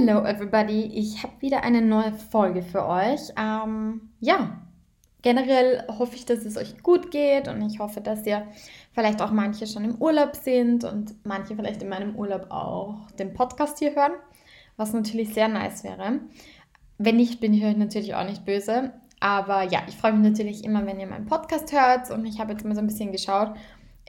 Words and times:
Hello 0.00 0.24
everybody, 0.24 0.92
ich 0.94 1.24
habe 1.24 1.32
wieder 1.40 1.64
eine 1.64 1.82
neue 1.82 2.12
Folge 2.12 2.62
für 2.62 2.86
euch. 2.86 3.20
Ähm, 3.36 4.12
ja, 4.20 4.56
generell 5.22 5.84
hoffe 5.88 6.14
ich, 6.14 6.24
dass 6.24 6.44
es 6.44 6.56
euch 6.56 6.84
gut 6.84 7.10
geht 7.10 7.48
und 7.48 7.60
ich 7.62 7.80
hoffe, 7.80 8.00
dass 8.00 8.24
ihr 8.24 8.46
vielleicht 8.92 9.20
auch 9.20 9.32
manche 9.32 9.66
schon 9.66 9.84
im 9.84 9.96
Urlaub 9.96 10.36
sind 10.36 10.84
und 10.84 11.16
manche 11.26 11.56
vielleicht 11.56 11.82
in 11.82 11.88
meinem 11.88 12.14
Urlaub 12.14 12.46
auch 12.48 13.10
den 13.18 13.34
Podcast 13.34 13.80
hier 13.80 13.96
hören, 13.96 14.12
was 14.76 14.92
natürlich 14.92 15.34
sehr 15.34 15.48
nice 15.48 15.82
wäre. 15.82 16.20
Wenn 16.98 17.16
nicht, 17.16 17.40
bin 17.40 17.52
ich 17.52 17.64
euch 17.64 17.76
natürlich 17.76 18.14
auch 18.14 18.24
nicht 18.24 18.44
böse. 18.44 18.92
Aber 19.18 19.64
ja, 19.64 19.80
ich 19.88 19.96
freue 19.96 20.12
mich 20.12 20.30
natürlich 20.30 20.62
immer, 20.62 20.86
wenn 20.86 21.00
ihr 21.00 21.08
meinen 21.08 21.26
Podcast 21.26 21.72
hört 21.72 22.12
und 22.12 22.24
ich 22.24 22.38
habe 22.38 22.52
jetzt 22.52 22.64
mal 22.64 22.76
so 22.76 22.80
ein 22.80 22.86
bisschen 22.86 23.10
geschaut, 23.10 23.52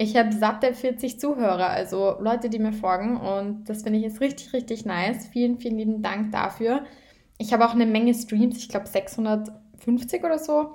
ich 0.02 0.16
habe 0.16 0.31
satte 0.31 0.73
40 0.73 1.20
Zuhörer, 1.20 1.68
also 1.68 2.16
Leute, 2.21 2.49
die 2.49 2.57
mir 2.57 2.71
folgen 2.71 3.18
und 3.18 3.66
das 3.66 3.84
finde 3.84 3.99
ich 3.99 4.05
jetzt 4.05 4.21
richtig, 4.21 4.54
richtig 4.54 4.86
nice. 4.86 5.27
Vielen, 5.27 5.59
vielen 5.59 5.77
lieben 5.77 6.02
Dank 6.02 6.31
dafür. 6.31 6.86
Ich 7.38 7.52
habe 7.52 7.66
auch 7.66 7.73
eine 7.73 7.85
Menge 7.85 8.13
Streams, 8.13 8.57
ich 8.59 8.70
glaube 8.70 8.88
650 8.88 10.23
oder 10.23 10.40
so. 10.40 10.73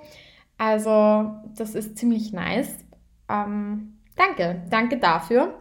Also 0.59 1.31
das 1.57 1.73
ist 1.73 1.97
ziemlich 1.97 2.33
nice. 2.33 2.77
Ähm, 3.27 3.97
danke, 4.15 4.61
danke 4.69 4.99
dafür. 4.99 5.55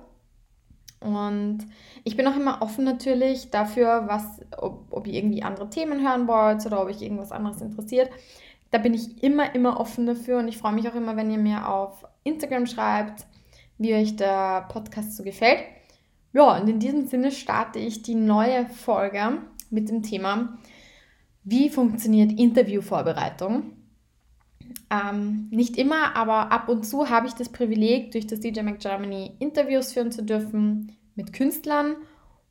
Und 1.00 1.60
ich 2.04 2.18
bin 2.18 2.26
auch 2.26 2.36
immer 2.36 2.60
offen 2.60 2.84
natürlich 2.84 3.50
dafür, 3.50 4.04
was, 4.06 4.42
ob, 4.58 4.88
ob 4.90 5.06
ihr 5.06 5.14
irgendwie 5.14 5.42
andere 5.42 5.70
Themen 5.70 6.06
hören 6.06 6.28
wollt 6.28 6.66
oder 6.66 6.82
ob 6.82 6.88
euch 6.88 7.00
irgendwas 7.00 7.32
anderes 7.32 7.62
interessiert. 7.62 8.10
Da 8.72 8.76
bin 8.76 8.92
ich 8.92 9.22
immer, 9.22 9.54
immer 9.54 9.80
offen 9.80 10.04
dafür 10.04 10.38
und 10.40 10.48
ich 10.48 10.58
freue 10.58 10.72
mich 10.72 10.86
auch 10.86 10.94
immer, 10.94 11.16
wenn 11.16 11.30
ihr 11.30 11.38
mir 11.38 11.66
auf 11.66 12.04
Instagram 12.24 12.66
schreibt 12.66 13.24
wie 13.78 13.94
euch 13.94 14.16
der 14.16 14.66
Podcast 14.68 15.16
so 15.16 15.22
gefällt. 15.22 15.60
Ja, 16.32 16.60
und 16.60 16.68
in 16.68 16.80
diesem 16.80 17.06
Sinne 17.06 17.30
starte 17.30 17.78
ich 17.78 18.02
die 18.02 18.16
neue 18.16 18.66
Folge 18.66 19.38
mit 19.70 19.88
dem 19.88 20.02
Thema, 20.02 20.58
wie 21.44 21.68
funktioniert 21.68 22.32
Interviewvorbereitung? 22.32 23.72
Ähm, 24.90 25.48
nicht 25.50 25.76
immer, 25.76 26.16
aber 26.16 26.50
ab 26.50 26.68
und 26.68 26.84
zu 26.84 27.10
habe 27.10 27.26
ich 27.26 27.34
das 27.34 27.50
Privileg, 27.50 28.12
durch 28.12 28.26
das 28.26 28.40
DJ 28.40 28.62
Mac 28.62 28.80
Germany 28.80 29.32
Interviews 29.38 29.92
führen 29.92 30.10
zu 30.10 30.22
dürfen 30.22 30.96
mit 31.14 31.32
Künstlern. 31.32 31.96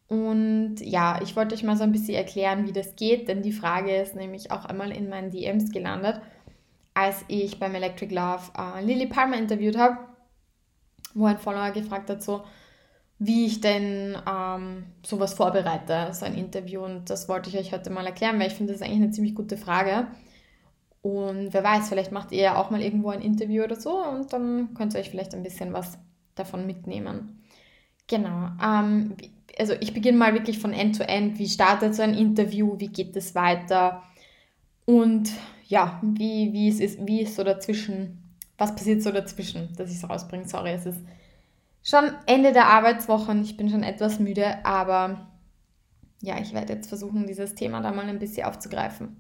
Und 0.08 0.76
ja, 0.80 1.20
ich 1.24 1.36
wollte 1.36 1.56
euch 1.56 1.64
mal 1.64 1.76
so 1.76 1.84
ein 1.84 1.92
bisschen 1.92 2.16
erklären, 2.16 2.68
wie 2.68 2.74
das 2.74 2.96
geht, 2.96 3.28
denn 3.28 3.42
die 3.42 3.52
Frage 3.52 3.96
ist 3.96 4.16
nämlich 4.16 4.52
auch 4.52 4.66
einmal 4.66 4.92
in 4.92 5.10
meinen 5.10 5.32
DMs 5.32 5.72
gelandet, 5.72 6.22
als 6.94 7.26
ich 7.28 7.60
beim 7.60 7.74
Electric 7.74 8.14
Love 8.14 8.44
äh, 8.58 8.86
Lily 8.86 9.08
Palmer 9.08 9.38
interviewt 9.38 9.78
habe 9.78 9.98
wo 11.14 11.26
ein 11.26 11.38
Follower 11.38 11.72
gefragt 11.72 12.10
hat, 12.10 12.24
so 12.24 12.44
wie 13.20 13.46
ich 13.46 13.62
denn 13.62 14.18
ähm, 14.30 14.86
sowas 15.06 15.34
vorbereite, 15.34 16.10
so 16.14 16.26
ein 16.26 16.36
Interview. 16.36 16.82
Und 16.82 17.10
das 17.10 17.30
wollte 17.30 17.50
ich 17.50 17.58
euch 17.58 17.72
heute 17.72 17.90
mal 17.90 18.06
erklären, 18.06 18.40
weil 18.40 18.48
ich 18.48 18.54
finde, 18.54 18.74
das 18.74 18.82
ist 18.82 18.88
eigentlich 18.88 19.04
eine 19.04 19.12
ziemlich 19.12 19.36
gute 19.36 19.56
Frage. 19.56 20.08
Und 21.02 21.54
wer 21.54 21.64
weiß, 21.64 21.90
vielleicht 21.90 22.12
macht 22.12 22.32
ihr 22.32 22.42
ja 22.42 22.56
auch 22.58 22.70
mal 22.70 22.82
irgendwo 22.82 23.10
ein 23.10 23.22
Interview 23.22 23.64
oder 23.64 23.76
so 23.76 24.04
und 24.04 24.32
dann 24.32 24.74
könnt 24.74 24.94
ihr 24.94 25.00
euch 25.00 25.10
vielleicht 25.10 25.34
ein 25.34 25.44
bisschen 25.44 25.74
was 25.74 25.98
davon 26.36 26.66
mitnehmen. 26.66 27.44
Genau. 28.08 28.50
Ähm, 28.64 29.16
also 29.60 29.74
ich 29.80 29.94
beginne 29.94 30.18
mal 30.18 30.34
wirklich 30.34 30.60
von 30.60 30.74
End 30.74 30.98
to 30.98 31.04
End. 31.04 31.40
Wie 31.40 31.50
startet 31.50 31.94
so 31.94 32.02
ein 32.02 32.14
Interview? 32.14 32.80
Wie 32.80 32.88
geht 32.88 33.16
es 33.16 33.36
weiter? 33.36 34.04
Und 34.86 35.30
ja, 35.68 36.00
wie, 36.02 36.54
wie, 36.54 36.70
es 36.70 36.80
ist, 36.80 37.06
wie 37.06 37.22
ist 37.22 37.36
so 37.36 37.44
dazwischen 37.44 38.23
was 38.58 38.76
passiert 38.76 39.02
so 39.02 39.12
dazwischen, 39.12 39.70
dass 39.76 39.90
ich 39.90 39.98
es 39.98 40.10
rausbringe. 40.10 40.48
Sorry, 40.48 40.72
es 40.72 40.86
ist 40.86 41.00
schon 41.84 42.12
Ende 42.26 42.54
der 42.54 42.68
Arbeitswoche 42.68 43.32
und 43.32 43.44
ich 43.44 43.58
bin 43.58 43.70
schon 43.70 43.84
etwas 43.84 44.20
müde, 44.20 44.66
aber 44.66 45.28
ja, 46.22 46.40
ich 46.40 46.54
werde 46.54 46.74
jetzt 46.74 46.88
versuchen, 46.88 47.28
dieses 47.28 47.56
Thema 47.56 47.82
da 47.82 47.92
mal 47.92 48.06
ein 48.06 48.20
bisschen 48.20 48.46
aufzugreifen. 48.46 49.18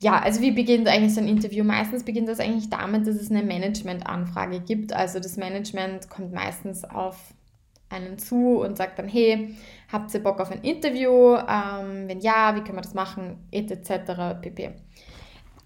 Ja, 0.00 0.18
also 0.20 0.40
wie 0.40 0.50
beginnt 0.50 0.88
eigentlich 0.88 1.14
so 1.14 1.20
ein 1.20 1.28
Interview? 1.28 1.64
Meistens 1.64 2.04
beginnt 2.04 2.28
das 2.28 2.40
eigentlich 2.40 2.68
damit, 2.68 3.06
dass 3.06 3.16
es 3.16 3.30
eine 3.30 3.42
Management-Anfrage 3.42 4.60
gibt. 4.60 4.92
Also 4.92 5.20
das 5.20 5.36
Management 5.36 6.10
kommt 6.10 6.32
meistens 6.32 6.84
auf 6.84 7.34
einen 7.88 8.18
zu 8.18 8.60
und 8.60 8.76
sagt 8.76 8.98
dann, 8.98 9.08
hey, 9.08 9.54
habt 9.90 10.12
ihr 10.12 10.22
Bock 10.22 10.40
auf 10.40 10.50
ein 10.50 10.62
Interview? 10.62 11.36
Ähm, 11.36 12.08
wenn 12.08 12.20
ja, 12.20 12.54
wie 12.54 12.60
können 12.60 12.76
wir 12.76 12.82
das 12.82 12.94
machen? 12.94 13.46
etc. 13.50 14.40
pp. 14.40 14.72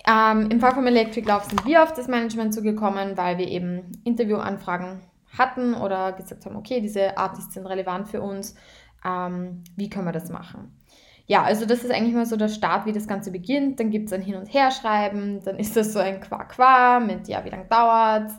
Ähm, 0.07 0.51
Im 0.51 0.61
Fall 0.61 0.73
von 0.73 0.87
Electric 0.87 1.29
Love 1.29 1.45
sind 1.49 1.65
wir 1.67 1.83
auf 1.83 1.93
das 1.93 2.09
Management 2.09 2.55
zugekommen, 2.55 3.17
weil 3.17 3.39
wir 3.39 3.49
eben 3.49 3.93
Interviewanfragen 4.05 5.01
hatten 5.37 5.75
oder 5.75 6.13
gesagt 6.13 6.47
haben, 6.47 6.57
okay, 6.57 6.81
diese 6.81 7.17
Artists 7.17 7.55
sind 7.55 7.67
relevant 7.67 8.09
für 8.09 8.23
uns, 8.23 8.55
ähm, 9.05 9.63
wie 9.77 9.91
können 9.91 10.07
wir 10.07 10.13
das 10.13 10.31
machen? 10.31 10.77
Ja, 11.27 11.45
also 11.45 11.65
das 11.65 11.85
ist 11.85 11.93
eigentlich 11.93 12.15
mal 12.15 12.27
so 12.27 12.37
der 12.37 12.49
Start, 12.49 12.87
wie 12.87 12.93
das 12.93 13.07
Ganze 13.07 13.31
beginnt. 13.31 13.79
Dann 13.79 13.91
gibt 13.91 14.09
es 14.09 14.13
ein 14.13 14.21
Hin- 14.21 14.35
und 14.35 14.53
Herschreiben, 14.53 15.41
dann 15.45 15.59
ist 15.61 15.77
das 15.77 15.93
so 15.93 16.01
ein 16.01 16.21
Qua-Qua 16.21 16.99
mit, 16.99 17.29
ja, 17.29 17.45
wie 17.45 17.51
lange 17.51 17.67
dauert 17.67 18.27
es, 18.27 18.35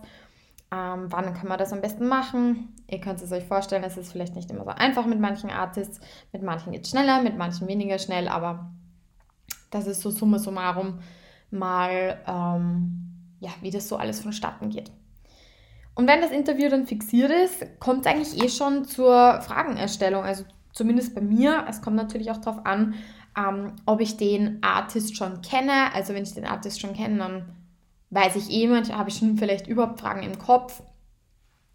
ähm, 0.73 1.05
wann 1.07 1.33
kann 1.33 1.47
man 1.47 1.57
das 1.57 1.71
am 1.71 1.79
besten 1.79 2.07
machen. 2.07 2.75
Ihr 2.87 2.99
könnt 2.99 3.21
es 3.21 3.31
euch 3.31 3.45
vorstellen, 3.45 3.85
es 3.85 3.95
ist 3.95 4.11
vielleicht 4.11 4.35
nicht 4.35 4.51
immer 4.51 4.65
so 4.65 4.71
einfach 4.71 5.05
mit 5.05 5.21
manchen 5.21 5.49
Artists, 5.49 6.01
mit 6.33 6.43
manchen 6.43 6.73
geht 6.73 6.83
es 6.83 6.89
schneller, 6.89 7.21
mit 7.21 7.37
manchen 7.37 7.69
weniger 7.69 7.97
schnell, 7.97 8.27
aber 8.27 8.71
das 9.69 9.87
ist 9.87 10.01
so 10.01 10.09
summa 10.09 10.37
summarum 10.37 10.99
mal, 11.51 12.19
ähm, 12.27 13.35
ja, 13.39 13.49
wie 13.61 13.71
das 13.71 13.87
so 13.87 13.97
alles 13.97 14.19
vonstatten 14.19 14.69
geht. 14.69 14.91
Und 15.93 16.07
wenn 16.07 16.21
das 16.21 16.31
Interview 16.31 16.69
dann 16.69 16.87
fixiert 16.87 17.31
ist, 17.31 17.79
kommt 17.79 18.05
es 18.05 18.11
eigentlich 18.11 18.43
eh 18.43 18.49
schon 18.49 18.85
zur 18.85 19.41
Fragenerstellung. 19.41 20.23
Also 20.23 20.45
zumindest 20.73 21.13
bei 21.13 21.21
mir. 21.21 21.65
Es 21.69 21.81
kommt 21.81 21.97
natürlich 21.97 22.31
auch 22.31 22.37
darauf 22.37 22.65
an, 22.65 22.95
ähm, 23.37 23.73
ob 23.85 24.01
ich 24.01 24.17
den 24.17 24.63
Artist 24.63 25.17
schon 25.17 25.41
kenne. 25.41 25.93
Also 25.93 26.13
wenn 26.13 26.23
ich 26.23 26.33
den 26.33 26.45
Artist 26.45 26.79
schon 26.79 26.93
kenne, 26.93 27.17
dann 27.17 27.45
weiß 28.09 28.35
ich 28.35 28.51
eh, 28.51 28.67
habe 28.69 29.09
ich 29.09 29.15
schon 29.15 29.37
vielleicht 29.37 29.67
überhaupt 29.67 29.99
Fragen 29.99 30.23
im 30.23 30.37
Kopf 30.37 30.81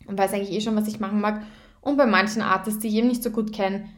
und 0.06 0.18
weiß 0.18 0.32
eigentlich 0.32 0.52
eh 0.52 0.60
schon, 0.60 0.76
was 0.76 0.88
ich 0.88 1.00
machen 1.00 1.20
mag. 1.20 1.42
Und 1.80 1.96
bei 1.96 2.06
manchen 2.06 2.42
Artists, 2.42 2.80
die 2.80 2.88
ich 2.88 2.94
eben 2.94 3.08
nicht 3.08 3.22
so 3.22 3.30
gut 3.30 3.52
kenne, 3.52 3.88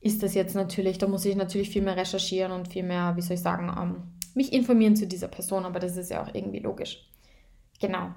ist 0.00 0.22
das 0.22 0.34
jetzt 0.34 0.54
natürlich, 0.54 0.98
da 0.98 1.06
muss 1.06 1.24
ich 1.24 1.36
natürlich 1.36 1.70
viel 1.70 1.82
mehr 1.82 1.96
recherchieren 1.96 2.52
und 2.52 2.68
viel 2.68 2.82
mehr, 2.82 3.16
wie 3.16 3.22
soll 3.22 3.34
ich 3.34 3.42
sagen, 3.42 3.70
ähm, 3.78 3.96
mich 4.40 4.54
informieren 4.54 4.96
zu 4.96 5.06
dieser 5.06 5.28
Person, 5.28 5.66
aber 5.66 5.80
das 5.80 5.98
ist 5.98 6.10
ja 6.10 6.22
auch 6.22 6.34
irgendwie 6.34 6.60
logisch. 6.60 7.06
Genau. 7.78 8.14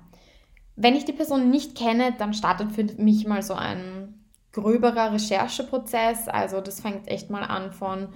Wenn 0.77 0.95
ich 0.95 1.03
die 1.03 1.11
Person 1.11 1.49
nicht 1.49 1.77
kenne, 1.77 2.15
dann 2.17 2.33
startet 2.33 2.71
für 2.71 2.85
mich 3.01 3.27
mal 3.27 3.43
so 3.43 3.53
ein 3.53 4.13
gröberer 4.53 5.11
Rechercheprozess. 5.11 6.29
Also 6.29 6.61
das 6.61 6.79
fängt 6.79 7.09
echt 7.09 7.29
mal 7.29 7.43
an 7.43 7.73
von, 7.73 8.07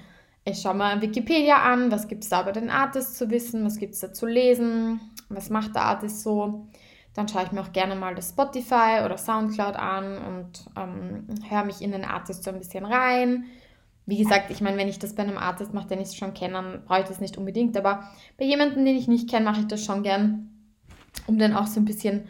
ich 0.46 0.62
schaue 0.62 0.76
mal 0.76 1.02
Wikipedia 1.02 1.58
an, 1.58 1.92
was 1.92 2.08
gibt 2.08 2.24
es 2.24 2.30
da 2.30 2.44
über 2.44 2.54
den 2.54 2.70
Artist 2.70 3.18
zu 3.18 3.30
wissen, 3.30 3.66
was 3.66 3.78
gibt 3.78 3.94
es 3.94 4.00
da 4.00 4.14
zu 4.14 4.26
lesen, 4.26 5.02
was 5.28 5.50
macht 5.50 5.76
der 5.76 5.84
Artist 5.84 6.24
so. 6.24 6.68
Dann 7.14 7.28
schaue 7.28 7.44
ich 7.44 7.52
mir 7.52 7.62
auch 7.62 7.74
gerne 7.74 7.96
mal 7.96 8.16
das 8.16 8.30
Spotify 8.30 9.02
oder 9.04 9.18
Soundcloud 9.18 9.76
an 9.76 10.18
und 10.18 10.66
ähm, 10.78 11.26
höre 11.50 11.66
mich 11.66 11.82
in 11.82 11.92
den 11.92 12.06
Artist 12.06 12.44
so 12.44 12.52
ein 12.52 12.60
bisschen 12.60 12.86
rein 12.86 13.46
wie 14.08 14.18
gesagt, 14.18 14.50
ich 14.52 14.62
meine, 14.62 14.78
wenn 14.78 14.88
ich 14.88 15.00
das 15.00 15.14
bei 15.14 15.24
einem 15.24 15.38
Artist 15.38 15.74
mache, 15.74 15.90
den 15.90 16.00
ich 16.00 16.18
schon 16.18 16.34
kenne, 16.34 16.54
dann 16.54 16.86
brauche 16.86 17.02
ich 17.02 17.08
das 17.08 17.20
nicht 17.20 17.38
unbedingt. 17.38 17.76
Aber 17.76 18.10
bei 18.38 18.46
jemandem, 18.46 18.86
den 18.86 18.96
ich 18.96 19.10
nicht 19.10 19.30
kenne, 19.30 19.46
mache 19.46 19.60
ich 19.60 19.68
das 19.68 19.84
schon 19.84 20.02
gern, 20.02 20.50
um 21.28 21.38
dann 21.38 21.54
auch 21.54 21.68
so 21.68 21.82
ein 21.82 21.86
bisschen 21.86 22.30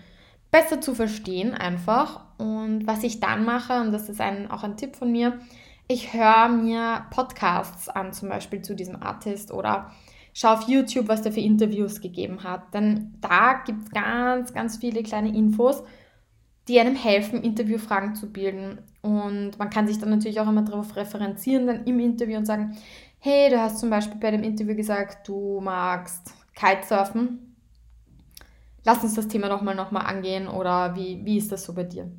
besser 0.49 0.81
zu 0.81 0.95
verstehen 0.95 1.53
einfach. 1.53 2.25
Und 2.39 2.87
was 2.87 3.03
ich 3.03 3.19
dann 3.19 3.45
mache, 3.45 3.79
und 3.79 3.91
das 3.91 4.09
ist 4.09 4.19
ein, 4.19 4.49
auch 4.49 4.63
ein 4.63 4.75
Tipp 4.75 4.95
von 4.95 5.11
mir, 5.11 5.39
ich 5.87 6.13
höre 6.13 6.49
mir 6.49 7.05
Podcasts 7.11 7.89
an, 7.89 8.11
zum 8.11 8.29
Beispiel 8.29 8.63
zu 8.63 8.75
diesem 8.75 9.01
Artist 9.01 9.51
oder 9.51 9.91
schaue 10.33 10.57
auf 10.57 10.67
YouTube, 10.67 11.07
was 11.07 11.21
der 11.21 11.31
für 11.31 11.41
Interviews 11.41 12.01
gegeben 12.01 12.43
hat. 12.43 12.73
Denn 12.73 13.13
da 13.21 13.61
gibt 13.65 13.83
es 13.83 13.91
ganz, 13.91 14.51
ganz 14.51 14.77
viele 14.77 15.03
kleine 15.03 15.29
Infos, 15.29 15.83
die 16.67 16.79
einem 16.79 16.95
helfen, 16.95 17.43
Interviewfragen 17.43 18.15
zu 18.15 18.31
bilden. 18.31 18.79
Und 19.07 19.57
man 19.57 19.69
kann 19.69 19.87
sich 19.87 19.99
dann 19.99 20.09
natürlich 20.09 20.39
auch 20.39 20.47
immer 20.47 20.63
darauf 20.63 20.95
referenzieren, 20.95 21.67
dann 21.67 21.85
im 21.85 21.99
Interview 21.99 22.37
und 22.37 22.45
sagen, 22.45 22.77
hey, 23.19 23.49
du 23.49 23.59
hast 23.59 23.79
zum 23.79 23.89
Beispiel 23.89 24.19
bei 24.19 24.31
dem 24.31 24.43
Interview 24.43 24.75
gesagt, 24.75 25.27
du 25.27 25.61
magst 25.61 26.33
Kitesurfen. 26.53 27.55
Lass 28.83 29.03
uns 29.03 29.15
das 29.15 29.27
Thema 29.27 29.49
nochmal 29.49 29.75
noch 29.75 29.91
mal 29.91 30.01
angehen 30.01 30.47
oder 30.47 30.95
wie, 30.95 31.23
wie 31.23 31.37
ist 31.37 31.51
das 31.51 31.63
so 31.63 31.73
bei 31.73 31.83
dir? 31.83 32.09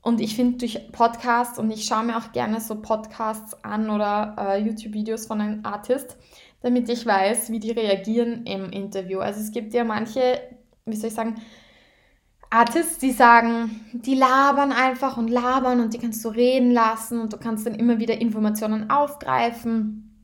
Und 0.00 0.20
ich 0.20 0.36
finde 0.36 0.58
durch 0.58 0.90
Podcasts, 0.92 1.58
und 1.58 1.70
ich 1.70 1.84
schaue 1.84 2.04
mir 2.04 2.16
auch 2.16 2.32
gerne 2.32 2.60
so 2.60 2.80
Podcasts 2.80 3.62
an 3.64 3.90
oder 3.90 4.36
äh, 4.38 4.62
YouTube-Videos 4.62 5.26
von 5.26 5.40
einem 5.40 5.64
Artist, 5.64 6.16
damit 6.62 6.88
ich 6.88 7.04
weiß, 7.04 7.50
wie 7.50 7.60
die 7.60 7.72
reagieren 7.72 8.44
im 8.46 8.70
Interview. 8.70 9.20
Also 9.20 9.40
es 9.40 9.52
gibt 9.52 9.74
ja 9.74 9.84
manche, 9.84 10.40
wie 10.86 10.96
soll 10.96 11.08
ich 11.08 11.14
sagen, 11.14 11.36
Artists, 12.50 12.98
die 12.98 13.12
sagen, 13.12 13.80
die 13.92 14.14
labern 14.14 14.72
einfach 14.72 15.16
und 15.18 15.28
labern 15.28 15.80
und 15.80 15.92
die 15.92 15.98
kannst 15.98 16.24
du 16.24 16.28
reden 16.28 16.70
lassen 16.70 17.20
und 17.20 17.32
du 17.32 17.36
kannst 17.36 17.66
dann 17.66 17.74
immer 17.74 17.98
wieder 17.98 18.20
Informationen 18.20 18.90
aufgreifen 18.90 20.16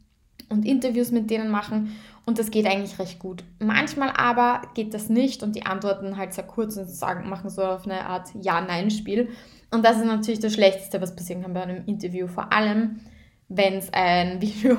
und 0.48 0.64
Interviews 0.64 1.10
mit 1.10 1.30
denen 1.30 1.50
machen 1.50 1.94
und 2.24 2.38
das 2.38 2.50
geht 2.50 2.66
eigentlich 2.66 2.98
recht 2.98 3.18
gut. 3.18 3.44
Manchmal 3.58 4.10
aber 4.16 4.62
geht 4.74 4.94
das 4.94 5.10
nicht 5.10 5.42
und 5.42 5.54
die 5.54 5.66
antworten 5.66 6.16
halt 6.16 6.32
sehr 6.32 6.46
kurz 6.46 6.76
und 6.78 6.88
sagen, 6.88 7.28
machen 7.28 7.50
so 7.50 7.62
auf 7.62 7.84
eine 7.84 8.06
Art 8.06 8.30
Ja-Nein-Spiel 8.40 9.28
und 9.70 9.84
das 9.84 9.98
ist 9.98 10.06
natürlich 10.06 10.40
das 10.40 10.54
Schlechteste, 10.54 11.02
was 11.02 11.14
passieren 11.14 11.42
kann 11.42 11.52
bei 11.52 11.62
einem 11.62 11.84
Interview, 11.84 12.26
vor 12.26 12.52
allem 12.54 13.00
wenn 13.48 13.74
es 13.74 13.92
ein 13.92 14.40
Video 14.40 14.78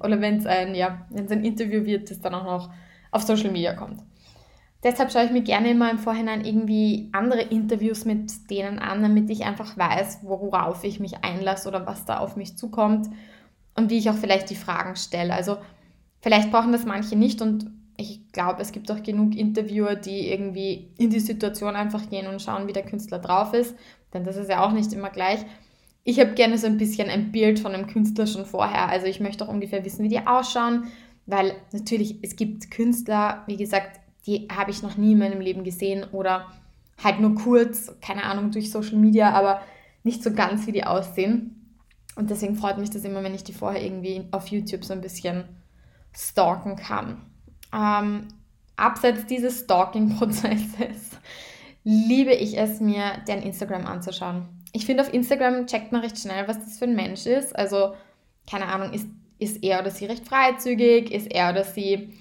oder 0.00 0.20
wenn 0.20 0.36
es 0.36 0.46
ein, 0.46 0.74
ja, 0.74 1.06
ein 1.16 1.44
Interview 1.44 1.86
wird, 1.86 2.10
das 2.10 2.20
dann 2.20 2.34
auch 2.34 2.44
noch 2.44 2.70
auf 3.10 3.22
Social 3.22 3.50
Media 3.50 3.72
kommt. 3.72 4.02
Deshalb 4.84 5.10
schaue 5.10 5.24
ich 5.24 5.30
mir 5.30 5.42
gerne 5.42 5.70
immer 5.70 5.90
im 5.90 5.98
Vorhinein 5.98 6.44
irgendwie 6.44 7.08
andere 7.12 7.40
Interviews 7.40 8.04
mit 8.04 8.50
denen 8.50 8.78
an, 8.78 9.02
damit 9.02 9.30
ich 9.30 9.44
einfach 9.44 9.78
weiß, 9.78 10.20
worauf 10.22 10.84
ich 10.84 11.00
mich 11.00 11.24
einlasse 11.24 11.68
oder 11.68 11.86
was 11.86 12.04
da 12.04 12.18
auf 12.18 12.36
mich 12.36 12.58
zukommt 12.58 13.08
und 13.74 13.88
wie 13.88 13.96
ich 13.96 14.10
auch 14.10 14.14
vielleicht 14.14 14.50
die 14.50 14.56
Fragen 14.56 14.94
stelle. 14.96 15.32
Also 15.32 15.56
vielleicht 16.20 16.52
brauchen 16.52 16.72
das 16.72 16.84
manche 16.84 17.16
nicht 17.16 17.40
und 17.40 17.70
ich 17.96 18.30
glaube, 18.32 18.60
es 18.60 18.72
gibt 18.72 18.90
auch 18.90 19.02
genug 19.02 19.34
Interviewer, 19.34 19.94
die 19.94 20.30
irgendwie 20.30 20.90
in 20.98 21.08
die 21.08 21.20
Situation 21.20 21.76
einfach 21.76 22.10
gehen 22.10 22.26
und 22.26 22.42
schauen, 22.42 22.68
wie 22.68 22.72
der 22.74 22.84
Künstler 22.84 23.20
drauf 23.20 23.54
ist, 23.54 23.74
denn 24.12 24.24
das 24.24 24.36
ist 24.36 24.50
ja 24.50 24.62
auch 24.66 24.72
nicht 24.72 24.92
immer 24.92 25.08
gleich. 25.08 25.40
Ich 26.02 26.20
habe 26.20 26.34
gerne 26.34 26.58
so 26.58 26.66
ein 26.66 26.76
bisschen 26.76 27.08
ein 27.08 27.32
Bild 27.32 27.58
von 27.58 27.72
einem 27.72 27.86
Künstler 27.86 28.26
schon 28.26 28.44
vorher. 28.44 28.90
Also 28.90 29.06
ich 29.06 29.20
möchte 29.20 29.44
auch 29.44 29.52
ungefähr 29.52 29.82
wissen, 29.86 30.04
wie 30.04 30.10
die 30.10 30.26
ausschauen, 30.26 30.88
weil 31.24 31.54
natürlich 31.72 32.18
es 32.20 32.36
gibt 32.36 32.70
Künstler, 32.70 33.44
wie 33.46 33.56
gesagt, 33.56 34.03
die 34.26 34.48
habe 34.54 34.70
ich 34.70 34.82
noch 34.82 34.96
nie 34.96 35.12
in 35.12 35.18
meinem 35.18 35.40
Leben 35.40 35.64
gesehen 35.64 36.04
oder 36.12 36.46
halt 37.02 37.20
nur 37.20 37.34
kurz, 37.34 37.92
keine 38.00 38.24
Ahnung, 38.24 38.50
durch 38.50 38.70
Social 38.70 38.96
Media, 38.96 39.30
aber 39.30 39.60
nicht 40.02 40.22
so 40.22 40.32
ganz, 40.32 40.66
wie 40.66 40.72
die 40.72 40.84
aussehen. 40.84 41.60
Und 42.16 42.30
deswegen 42.30 42.54
freut 42.54 42.78
mich 42.78 42.90
das 42.90 43.04
immer, 43.04 43.22
wenn 43.22 43.34
ich 43.34 43.44
die 43.44 43.52
vorher 43.52 43.82
irgendwie 43.82 44.24
auf 44.30 44.46
YouTube 44.48 44.84
so 44.84 44.92
ein 44.92 45.00
bisschen 45.00 45.44
stalken 46.16 46.76
kann. 46.76 47.20
Ähm, 47.72 48.28
abseits 48.76 49.26
dieses 49.26 49.60
Stalking-Prozesses 49.60 51.18
liebe 51.84 52.32
ich 52.32 52.56
es, 52.56 52.80
mir 52.80 53.22
deren 53.26 53.42
Instagram 53.42 53.86
anzuschauen. 53.86 54.48
Ich 54.72 54.86
finde, 54.86 55.02
auf 55.02 55.12
Instagram 55.12 55.66
checkt 55.66 55.92
man 55.92 56.02
recht 56.02 56.18
schnell, 56.18 56.46
was 56.48 56.58
das 56.58 56.78
für 56.78 56.84
ein 56.84 56.96
Mensch 56.96 57.26
ist. 57.26 57.54
Also, 57.54 57.94
keine 58.48 58.66
Ahnung, 58.66 58.92
ist, 58.92 59.08
ist 59.38 59.62
er 59.62 59.80
oder 59.80 59.90
sie 59.90 60.06
recht 60.06 60.26
freizügig? 60.26 61.10
Ist 61.10 61.30
er 61.30 61.50
oder 61.50 61.64
sie 61.64 62.12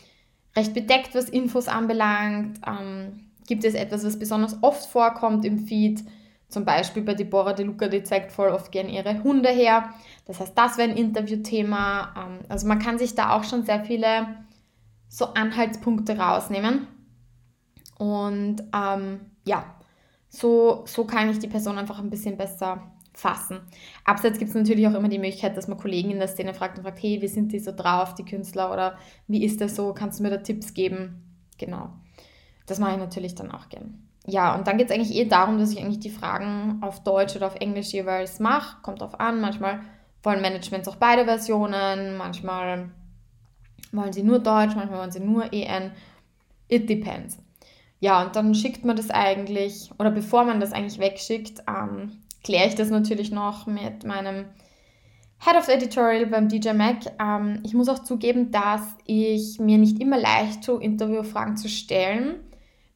recht 0.55 0.73
bedeckt, 0.73 1.15
was 1.15 1.29
Infos 1.29 1.67
anbelangt? 1.67 2.59
Ähm, 2.65 3.29
gibt 3.47 3.63
es 3.63 3.73
etwas, 3.73 4.05
was 4.05 4.19
besonders 4.19 4.57
oft 4.61 4.85
vorkommt 4.85 5.45
im 5.45 5.59
Feed? 5.59 6.03
Zum 6.47 6.65
Beispiel 6.65 7.01
bei 7.01 7.15
Deborah 7.15 7.53
De 7.53 7.65
Luca, 7.65 7.87
die 7.87 8.03
zeigt 8.03 8.31
voll 8.31 8.49
oft 8.49 8.71
gern 8.71 8.87
ihre 8.87 9.23
Hunde 9.23 9.49
her. 9.49 9.89
Das 10.25 10.39
heißt, 10.39 10.55
das 10.55 10.77
wäre 10.77 10.89
ein 10.89 10.97
Interviewthema. 10.97 12.13
Ähm, 12.15 12.39
also 12.47 12.67
man 12.67 12.79
kann 12.79 12.99
sich 12.99 13.15
da 13.15 13.31
auch 13.31 13.43
schon 13.43 13.63
sehr 13.63 13.83
viele 13.83 14.27
so 15.09 15.25
Anhaltspunkte 15.33 16.17
rausnehmen. 16.17 16.87
Und 17.97 18.63
ähm, 18.75 19.19
ja, 19.45 19.65
so, 20.29 20.83
so 20.85 21.05
kann 21.05 21.29
ich 21.29 21.39
die 21.39 21.47
Person 21.47 21.77
einfach 21.77 21.99
ein 21.99 22.09
bisschen 22.09 22.37
besser 22.37 22.92
fassen. 23.13 23.59
Abseits 24.05 24.39
gibt 24.39 24.49
es 24.49 24.55
natürlich 24.55 24.87
auch 24.87 24.93
immer 24.93 25.09
die 25.09 25.19
Möglichkeit, 25.19 25.55
dass 25.55 25.67
man 25.67 25.77
Kollegen 25.77 26.11
in 26.11 26.19
der 26.19 26.27
Szene 26.27 26.53
fragt 26.53 26.77
und 26.77 26.83
fragt, 26.83 27.01
hey, 27.01 27.21
wie 27.21 27.27
sind 27.27 27.51
die 27.51 27.59
so 27.59 27.71
drauf, 27.71 28.15
die 28.15 28.25
Künstler, 28.25 28.71
oder 28.71 28.97
wie 29.27 29.43
ist 29.43 29.61
das 29.61 29.75
so, 29.75 29.93
kannst 29.93 30.19
du 30.19 30.23
mir 30.23 30.29
da 30.29 30.37
Tipps 30.37 30.73
geben? 30.73 31.23
Genau. 31.57 31.89
Das 32.65 32.79
mache 32.79 32.93
ich 32.93 32.97
natürlich 32.97 33.35
dann 33.35 33.51
auch 33.51 33.69
gern. 33.69 34.07
Ja, 34.25 34.55
und 34.55 34.67
dann 34.67 34.77
geht 34.77 34.89
es 34.89 34.95
eigentlich 34.95 35.15
eh 35.15 35.25
darum, 35.25 35.59
dass 35.59 35.71
ich 35.71 35.79
eigentlich 35.79 35.99
die 35.99 36.09
Fragen 36.09 36.79
auf 36.81 37.03
Deutsch 37.03 37.35
oder 37.35 37.47
auf 37.47 37.55
Englisch 37.55 37.91
jeweils 37.91 38.39
mache. 38.39 38.77
Kommt 38.81 39.01
drauf 39.01 39.19
an, 39.19 39.41
manchmal 39.41 39.81
wollen 40.23 40.41
Managements 40.41 40.87
auch 40.87 40.95
beide 40.95 41.25
Versionen, 41.25 42.15
manchmal 42.15 42.89
wollen 43.91 44.13
sie 44.13 44.23
nur 44.23 44.39
Deutsch, 44.39 44.75
manchmal 44.75 44.99
wollen 44.99 45.11
sie 45.11 45.19
nur 45.19 45.51
EN. 45.51 45.91
It 46.69 46.89
depends. 46.89 47.37
Ja, 47.99 48.23
und 48.23 48.35
dann 48.35 48.55
schickt 48.55 48.85
man 48.85 48.95
das 48.95 49.09
eigentlich, 49.09 49.91
oder 49.99 50.11
bevor 50.11 50.45
man 50.45 50.59
das 50.59 50.73
eigentlich 50.73 50.99
wegschickt, 50.99 51.63
ähm, 51.67 52.13
kläre 52.43 52.67
ich 52.67 52.75
das 52.75 52.89
natürlich 52.89 53.31
noch 53.31 53.67
mit 53.67 54.05
meinem 54.05 54.45
Head 55.39 55.57
of 55.57 55.67
Editorial 55.67 56.25
beim 56.27 56.47
DJ 56.47 56.71
Mac. 56.71 56.99
Ähm, 57.19 57.59
ich 57.63 57.73
muss 57.73 57.89
auch 57.89 57.99
zugeben, 57.99 58.51
dass 58.51 58.81
ich 59.05 59.59
mir 59.59 59.77
nicht 59.77 59.99
immer 59.99 60.17
leicht 60.17 60.63
tue, 60.63 60.81
Interviewfragen 60.81 61.57
zu 61.57 61.67
stellen. 61.67 62.35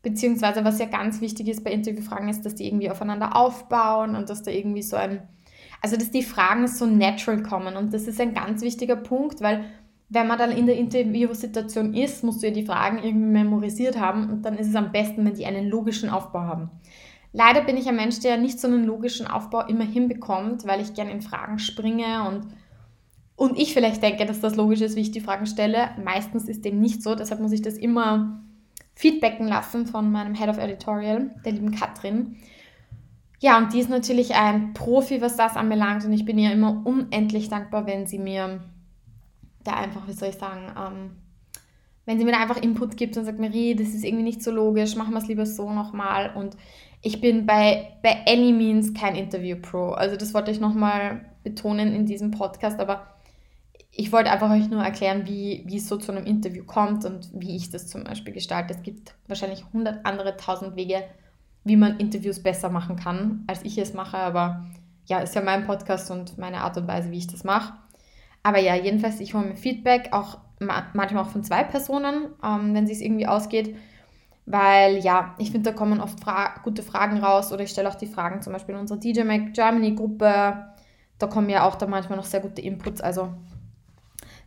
Beziehungsweise, 0.02 0.64
was 0.64 0.80
ja 0.80 0.86
ganz 0.86 1.20
wichtig 1.20 1.50
ist 1.50 1.64
bei 1.64 1.72
Interviewfragen, 1.72 2.30
ist, 2.30 2.46
dass 2.46 2.56
die 2.56 2.66
irgendwie 2.68 2.90
aufeinander 2.90 3.36
aufbauen 3.36 4.16
und 4.16 4.30
dass 4.30 4.44
da 4.44 4.52
irgendwie 4.52 4.82
so 4.82 4.96
ein, 4.96 5.28
also 5.82 5.98
dass 5.98 6.12
die 6.12 6.24
Fragen 6.24 6.68
so 6.68 6.86
natural 6.86 7.44
kommen. 7.44 7.76
Und 7.76 7.94
das 7.94 8.08
ist 8.08 8.22
ein 8.22 8.34
ganz 8.34 8.62
wichtiger 8.62 8.96
Punkt, 8.96 9.42
weil 9.42 9.66
wenn 10.10 10.28
man 10.28 10.38
dann 10.38 10.52
in 10.52 10.68
der 10.68 10.78
Interviewsituation 10.78 11.94
ist, 11.94 12.24
musst 12.24 12.42
du 12.42 12.48
ja 12.48 12.54
die 12.54 12.66
Fragen 12.66 13.00
irgendwie 13.00 13.28
memorisiert 13.28 14.00
haben 14.00 14.30
und 14.30 14.44
dann 14.44 14.58
ist 14.58 14.70
es 14.70 14.76
am 14.76 14.94
besten, 14.94 15.26
wenn 15.26 15.34
die 15.34 15.46
einen 15.46 15.68
logischen 15.68 16.10
Aufbau 16.10 16.42
haben. 16.42 16.70
Leider 17.38 17.62
bin 17.62 17.78
ich 17.78 17.88
ein 17.88 17.96
Mensch, 17.96 18.20
der 18.20 18.38
nicht 18.38 18.60
so 18.60 18.68
einen 18.68 18.84
logischen 18.84 19.28
Aufbau 19.28 19.62
immer 19.68 19.84
hinbekommt, 19.84 20.66
weil 20.66 20.82
ich 20.82 20.96
gerne 20.96 21.12
in 21.12 21.22
Fragen 21.22 21.60
springe 21.60 22.28
und, 22.28 22.48
und 23.36 23.60
ich 23.60 23.76
vielleicht 23.76 24.02
denke, 24.02 24.26
dass 24.26 24.40
das 24.40 24.56
logisch 24.56 24.82
ist, 24.82 24.96
wie 24.96 25.02
ich 25.02 25.12
die 25.12 25.22
Fragen 25.22 25.46
stelle. 25.46 25.92
Meistens 26.04 26.50
ist 26.50 26.66
dem 26.66 26.80
nicht 26.80 27.04
so, 27.04 27.14
deshalb 27.14 27.40
muss 27.40 27.52
ich 27.52 27.62
das 27.62 27.76
immer 27.76 28.42
feedbacken 28.96 29.48
lassen 29.48 29.86
von 29.86 30.12
meinem 30.12 30.34
Head 30.34 30.50
of 30.50 30.58
Editorial, 30.58 31.30
der 31.46 31.52
lieben 31.52 31.70
Katrin. 31.70 32.38
Ja, 33.40 33.60
und 33.60 33.72
die 33.72 33.82
ist 33.82 33.92
natürlich 33.92 34.34
ein 34.34 34.74
Profi, 34.74 35.22
was 35.22 35.38
das 35.38 35.56
anbelangt 35.56 36.06
und 36.06 36.14
ich 36.14 36.26
bin 36.26 36.40
ihr 36.40 36.52
immer 36.52 36.82
unendlich 36.86 37.50
dankbar, 37.50 37.86
wenn 37.86 38.08
sie 38.08 38.18
mir 38.18 38.62
da 39.64 39.74
einfach, 39.74 40.08
wie 40.08 40.14
soll 40.14 40.30
ich 40.30 40.38
sagen, 40.38 40.72
ähm, 40.76 41.12
wenn 42.08 42.18
sie 42.18 42.26
mir 42.26 42.32
da 42.32 42.40
einfach 42.40 42.62
Input 42.62 42.96
gibt 42.96 43.18
und 43.18 43.26
sagt, 43.26 43.38
Marie, 43.38 43.76
das 43.76 43.90
ist 43.90 44.06
irgendwie 44.06 44.24
nicht 44.24 44.42
so 44.42 44.50
logisch, 44.50 44.96
machen 44.96 45.12
wir 45.12 45.20
es 45.20 45.28
lieber 45.28 45.46
so 45.46 45.72
nochmal. 45.72 46.32
Und 46.34 46.56
ich 47.02 47.20
bin 47.20 47.46
bei, 47.46 47.90
bei 48.02 48.26
any 48.26 48.54
means 48.54 48.94
kein 48.94 49.16
Interview-Pro. 49.16 49.90
Also 49.92 50.16
das 50.16 50.34
wollte 50.34 50.50
ich 50.50 50.62
nochmal 50.62 51.26
betonen 51.44 51.94
in 51.94 52.06
diesem 52.06 52.32
Podcast, 52.32 52.80
aber 52.80 53.08
ich 53.92 54.14
wollte 54.14 54.32
einfach 54.32 54.50
euch 54.50 54.70
nur 54.70 54.82
erklären, 54.82 55.28
wie, 55.28 55.64
wie 55.68 55.78
es 55.78 55.90
so 55.90 55.98
zu 55.98 56.14
einem 56.14 56.26
Interview 56.26 56.64
kommt 56.64 57.04
und 57.04 57.30
wie 57.34 57.58
ich 57.58 57.72
das 57.72 57.88
zum 57.88 58.06
Beispiel 58.06 58.34
gestalte. 58.34 58.74
Es 58.74 58.84
gibt 58.84 59.14
wahrscheinlich 59.28 59.66
hundert 59.74 60.06
andere 60.06 60.38
tausend 60.38 60.78
Wege, 60.78 61.04
wie 61.66 61.76
man 61.76 62.00
Interviews 62.00 62.42
besser 62.42 62.70
machen 62.70 62.96
kann, 62.96 63.44
als 63.48 63.64
ich 63.64 63.78
es 63.78 63.94
mache, 63.94 64.16
aber 64.18 64.66
ja, 65.08 65.20
ist 65.20 65.36
ja 65.36 65.42
mein 65.42 65.66
Podcast 65.66 66.10
und 66.10 66.38
meine 66.38 66.62
Art 66.62 66.78
und 66.78 66.88
Weise, 66.88 67.12
wie 67.12 67.18
ich 67.18 67.28
das 67.28 67.44
mache. 67.44 67.74
Aber 68.44 68.60
ja, 68.60 68.76
jedenfalls, 68.76 69.20
ich 69.20 69.34
hole 69.34 69.48
mir 69.48 69.58
Feedback, 69.58 70.10
auch 70.14 70.38
manchmal 70.60 71.24
auch 71.24 71.30
von 71.30 71.44
zwei 71.44 71.64
Personen, 71.64 72.28
ähm, 72.44 72.74
wenn 72.74 72.86
es 72.86 73.02
irgendwie 73.02 73.28
ausgeht. 73.28 73.76
Weil 74.46 74.98
ja, 75.00 75.36
ich 75.38 75.52
finde, 75.52 75.72
da 75.72 75.78
kommen 75.78 76.00
oft 76.00 76.22
Fra 76.22 76.56
gute 76.64 76.82
Fragen 76.82 77.18
raus 77.18 77.52
oder 77.52 77.64
ich 77.64 77.70
stelle 77.70 77.90
auch 77.90 77.96
die 77.96 78.08
Fragen 78.08 78.42
zum 78.42 78.54
Beispiel 78.54 78.76
in 78.76 78.82
unserer 78.82 78.98
DJ 78.98 79.24
Mac 79.24 79.54
Germany 79.54 79.94
Gruppe. 79.94 80.66
Da 81.20 81.28
kommen 81.28 81.50
ja 81.50 81.68
auch 81.68 81.76
da 81.76 81.86
manchmal 81.86 82.18
noch 82.18 82.26
sehr 82.26 82.40
gute 82.40 82.62
Inputs. 82.62 83.02
Also 83.02 83.30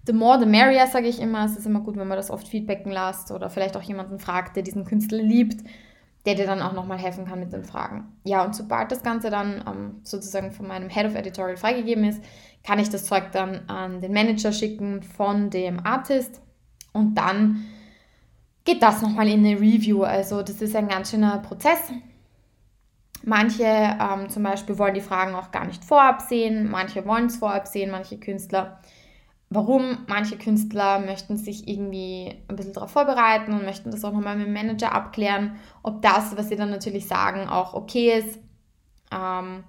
the 0.06 0.12
more 0.12 0.38
the 0.40 0.46
merrier, 0.46 0.86
sage 0.86 1.08
ich 1.08 1.20
immer. 1.20 1.44
Es 1.44 1.56
ist 1.56 1.66
immer 1.66 1.80
gut, 1.80 1.96
wenn 1.96 2.08
man 2.08 2.16
das 2.16 2.30
oft 2.30 2.48
feedbacken 2.48 2.90
lässt 2.90 3.30
oder 3.30 3.50
vielleicht 3.50 3.76
auch 3.76 3.82
jemanden 3.82 4.18
fragt, 4.18 4.56
der 4.56 4.62
diesen 4.62 4.84
Künstler 4.84 5.22
liebt, 5.22 5.62
der 6.26 6.34
dir 6.34 6.46
dann 6.46 6.62
auch 6.62 6.72
nochmal 6.72 6.98
helfen 6.98 7.26
kann 7.26 7.40
mit 7.40 7.52
den 7.52 7.64
Fragen. 7.64 8.16
Ja, 8.24 8.44
und 8.44 8.54
sobald 8.54 8.92
das 8.92 9.02
Ganze 9.02 9.30
dann 9.30 9.64
ähm, 9.66 10.00
sozusagen 10.04 10.52
von 10.52 10.66
meinem 10.66 10.90
Head 10.90 11.06
of 11.06 11.14
Editorial 11.14 11.56
freigegeben 11.56 12.04
ist, 12.04 12.22
kann 12.62 12.78
ich 12.78 12.90
das 12.90 13.06
Zeug 13.06 13.32
dann 13.32 13.68
an 13.68 14.00
den 14.00 14.12
Manager 14.12 14.52
schicken 14.52 15.02
von 15.02 15.50
dem 15.50 15.84
Artist 15.84 16.42
und 16.92 17.14
dann 17.14 17.64
geht 18.64 18.82
das 18.82 19.00
nochmal 19.00 19.28
in 19.28 19.44
eine 19.44 19.58
Review. 19.58 20.02
Also 20.02 20.42
das 20.42 20.60
ist 20.60 20.76
ein 20.76 20.88
ganz 20.88 21.10
schöner 21.10 21.38
Prozess. 21.38 21.90
Manche 23.22 23.64
ähm, 23.64 24.28
zum 24.28 24.42
Beispiel 24.42 24.78
wollen 24.78 24.94
die 24.94 25.00
Fragen 25.00 25.34
auch 25.34 25.50
gar 25.50 25.66
nicht 25.66 25.84
vorab 25.84 26.22
sehen, 26.22 26.70
manche 26.70 27.04
wollen 27.06 27.26
es 27.26 27.36
vorab 27.36 27.66
sehen, 27.66 27.90
manche 27.90 28.18
Künstler. 28.18 28.80
Warum? 29.52 29.98
Manche 30.06 30.38
Künstler 30.38 31.00
möchten 31.00 31.36
sich 31.36 31.66
irgendwie 31.66 32.36
ein 32.46 32.54
bisschen 32.54 32.72
darauf 32.72 32.92
vorbereiten 32.92 33.52
und 33.52 33.64
möchten 33.64 33.90
das 33.90 34.04
auch 34.04 34.12
nochmal 34.12 34.36
mit 34.36 34.46
dem 34.46 34.52
Manager 34.52 34.92
abklären, 34.92 35.56
ob 35.82 36.02
das, 36.02 36.36
was 36.36 36.48
sie 36.48 36.56
dann 36.56 36.70
natürlich 36.70 37.08
sagen, 37.08 37.48
auch 37.48 37.74
okay 37.74 38.16
ist. 38.16 38.38
Ähm, 39.10 39.64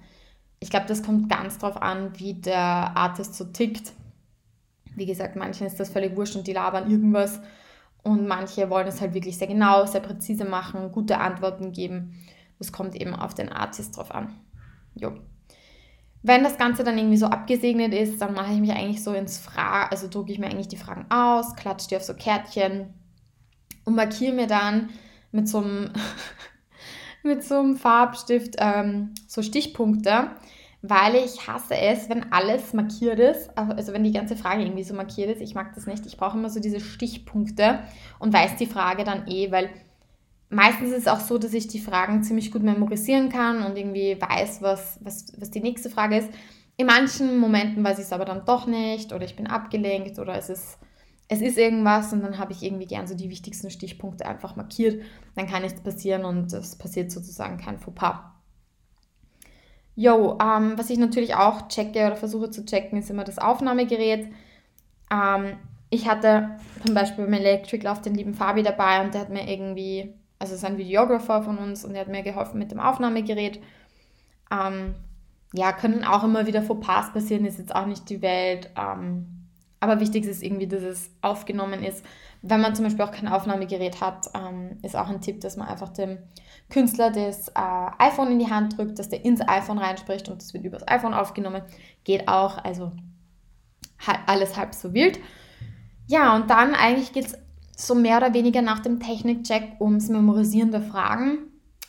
ich 0.59 0.69
glaube, 0.69 0.85
das 0.85 1.01
kommt 1.01 1.29
ganz 1.29 1.57
drauf 1.57 1.81
an, 1.81 2.11
wie 2.19 2.35
der 2.35 2.57
Artist 2.95 3.33
so 3.33 3.45
tickt. 3.45 3.93
Wie 4.95 5.07
gesagt, 5.07 5.35
manchen 5.35 5.65
ist 5.65 5.79
das 5.79 5.89
völlig 5.89 6.15
wurscht 6.15 6.35
und 6.35 6.45
die 6.45 6.53
labern 6.53 6.91
irgendwas. 6.91 7.39
Und 8.03 8.27
manche 8.27 8.69
wollen 8.69 8.87
es 8.87 9.01
halt 9.01 9.15
wirklich 9.15 9.37
sehr 9.39 9.47
genau, 9.47 9.85
sehr 9.87 10.01
präzise 10.01 10.45
machen, 10.45 10.91
gute 10.91 11.17
Antworten 11.17 11.71
geben. 11.71 12.19
Das 12.59 12.71
kommt 12.71 12.95
eben 12.95 13.15
auf 13.15 13.33
den 13.33 13.49
Artist 13.49 13.97
drauf 13.97 14.13
an. 14.13 14.35
Jo. 14.93 15.13
Wenn 16.23 16.43
das 16.43 16.57
Ganze 16.57 16.83
dann 16.83 16.97
irgendwie 16.97 17.17
so 17.17 17.25
abgesegnet 17.25 17.93
ist, 17.93 18.21
dann 18.21 18.33
mache 18.33 18.53
ich 18.53 18.59
mich 18.59 18.71
eigentlich 18.71 19.03
so 19.03 19.13
ins 19.13 19.39
Fra, 19.39 19.87
also 19.87 20.07
drucke 20.07 20.31
ich 20.31 20.39
mir 20.39 20.47
eigentlich 20.47 20.67
die 20.67 20.77
Fragen 20.77 21.05
aus, 21.09 21.55
klatsche 21.55 21.87
die 21.89 21.95
auf 21.95 22.03
so 22.03 22.13
Kärtchen 22.13 22.93
und 23.85 23.95
markiere 23.95 24.33
mir 24.33 24.47
dann 24.47 24.89
mit 25.31 25.47
so 25.47 25.59
einem, 25.59 25.91
mit 27.23 27.43
so 27.43 27.59
einem 27.59 27.75
Farbstift 27.75 28.55
ähm, 28.59 29.13
so 29.27 29.41
Stichpunkte, 29.41 30.31
weil 30.83 31.15
ich 31.15 31.47
hasse 31.47 31.75
es, 31.75 32.09
wenn 32.09 32.31
alles 32.31 32.73
markiert 32.73 33.19
ist, 33.19 33.55
also 33.55 33.93
wenn 33.93 34.03
die 34.03 34.11
ganze 34.11 34.35
Frage 34.35 34.63
irgendwie 34.63 34.83
so 34.83 34.93
markiert 34.93 35.29
ist. 35.29 35.41
Ich 35.41 35.53
mag 35.53 35.75
das 35.75 35.85
nicht. 35.85 36.05
Ich 36.07 36.17
brauche 36.17 36.37
immer 36.37 36.49
so 36.49 36.59
diese 36.59 36.79
Stichpunkte 36.79 37.79
und 38.19 38.33
weiß 38.33 38.55
die 38.57 38.65
Frage 38.65 39.03
dann 39.03 39.27
eh, 39.27 39.51
weil 39.51 39.69
meistens 40.51 40.91
ist 40.91 40.99
es 40.99 41.07
auch 41.07 41.19
so, 41.19 41.37
dass 41.37 41.53
ich 41.53 41.67
die 41.67 41.79
Fragen 41.79 42.23
ziemlich 42.23 42.51
gut 42.51 42.61
memorisieren 42.61 43.29
kann 43.29 43.63
und 43.63 43.77
irgendwie 43.77 44.17
weiß, 44.19 44.61
was, 44.61 44.99
was, 45.01 45.33
was 45.39 45.49
die 45.49 45.61
nächste 45.61 45.89
Frage 45.89 46.17
ist. 46.17 46.29
In 46.77 46.87
manchen 46.87 47.37
Momenten 47.37 47.83
weiß 47.83 47.99
ich 47.99 48.05
es 48.05 48.13
aber 48.13 48.25
dann 48.25 48.45
doch 48.45 48.67
nicht 48.67 49.13
oder 49.13 49.25
ich 49.25 49.35
bin 49.35 49.47
abgelenkt 49.47 50.19
oder 50.19 50.35
es 50.35 50.49
ist, 50.49 50.77
es 51.27 51.41
ist 51.41 51.57
irgendwas 51.57 52.11
und 52.13 52.21
dann 52.21 52.37
habe 52.37 52.51
ich 52.51 52.63
irgendwie 52.63 52.87
gern 52.87 53.07
so 53.07 53.15
die 53.15 53.29
wichtigsten 53.29 53.69
Stichpunkte 53.69 54.25
einfach 54.25 54.55
markiert. 54.55 55.01
Dann 55.35 55.47
kann 55.47 55.61
nichts 55.61 55.81
passieren 55.81 56.25
und 56.25 56.51
es 56.53 56.77
passiert 56.77 57.11
sozusagen 57.11 57.57
kein 57.57 57.79
Fauxpas. 57.79 58.19
Jo, 59.95 60.37
ähm, 60.41 60.73
was 60.77 60.89
ich 60.89 60.97
natürlich 60.97 61.35
auch 61.35 61.67
checke 61.67 62.07
oder 62.07 62.15
versuche 62.15 62.49
zu 62.49 62.65
checken, 62.65 62.97
ist 62.99 63.09
immer 63.09 63.23
das 63.23 63.37
Aufnahmegerät. 63.37 64.29
Ähm, 65.11 65.57
ich 65.89 66.07
hatte 66.07 66.57
zum 66.85 66.95
Beispiel 66.95 67.25
beim 67.25 67.33
Electric 67.33 67.85
Love 67.85 68.01
den 68.01 68.15
lieben 68.15 68.33
Fabi 68.33 68.63
dabei 68.63 69.03
und 69.03 69.13
der 69.13 69.21
hat 69.21 69.29
mir 69.29 69.47
irgendwie, 69.47 70.13
also 70.41 70.55
ist 70.55 70.65
ein 70.65 70.79
Videographer 70.79 71.43
von 71.43 71.59
uns 71.59 71.85
und 71.85 71.93
der 71.93 72.01
hat 72.01 72.07
mir 72.07 72.23
geholfen 72.23 72.57
mit 72.57 72.71
dem 72.71 72.79
Aufnahmegerät. 72.79 73.61
Ähm, 74.51 74.95
ja, 75.53 75.71
können 75.71 76.03
auch 76.03 76.23
immer 76.23 76.47
wieder 76.47 76.63
Fauxpas 76.63 77.13
passieren, 77.13 77.45
ist 77.45 77.59
jetzt 77.59 77.75
auch 77.75 77.85
nicht 77.85 78.09
die 78.09 78.23
Welt. 78.23 78.71
Ähm, 78.75 79.47
aber 79.79 79.99
wichtig 79.99 80.25
ist 80.25 80.41
irgendwie, 80.41 80.67
dass 80.67 80.81
es 80.81 81.11
aufgenommen 81.21 81.83
ist. 81.83 82.03
Wenn 82.41 82.59
man 82.59 82.73
zum 82.73 82.85
Beispiel 82.85 83.05
auch 83.05 83.11
kein 83.11 83.27
Aufnahmegerät 83.27 84.01
hat, 84.01 84.31
ähm, 84.33 84.79
ist 84.81 84.95
auch 84.95 85.09
ein 85.09 85.21
Tipp, 85.21 85.41
dass 85.41 85.57
man 85.57 85.67
einfach 85.67 85.89
dem 85.89 86.17
Künstler 86.69 87.11
das 87.11 87.49
äh, 87.49 87.91
iPhone 87.99 88.31
in 88.31 88.39
die 88.39 88.49
Hand 88.49 88.79
drückt, 88.79 88.97
dass 88.97 89.09
der 89.09 89.23
ins 89.23 89.47
iPhone 89.47 89.77
reinspricht 89.77 90.27
und 90.27 90.41
das 90.41 90.55
wird 90.55 90.65
übers 90.65 90.87
iPhone 90.87 91.13
aufgenommen. 91.13 91.61
Geht 92.03 92.27
auch, 92.27 92.57
also 92.63 92.93
alles 94.25 94.57
halb 94.57 94.73
so 94.73 94.91
wild. 94.95 95.19
Ja, 96.07 96.35
und 96.35 96.49
dann 96.49 96.73
eigentlich 96.73 97.13
geht 97.13 97.27
es 97.27 97.37
so 97.81 97.95
mehr 97.95 98.17
oder 98.17 98.33
weniger 98.33 98.61
nach 98.61 98.79
dem 98.79 98.99
Technikcheck 98.99 99.79
ums 99.79 100.09
Memorisieren 100.09 100.71
der 100.71 100.81
Fragen. 100.81 101.39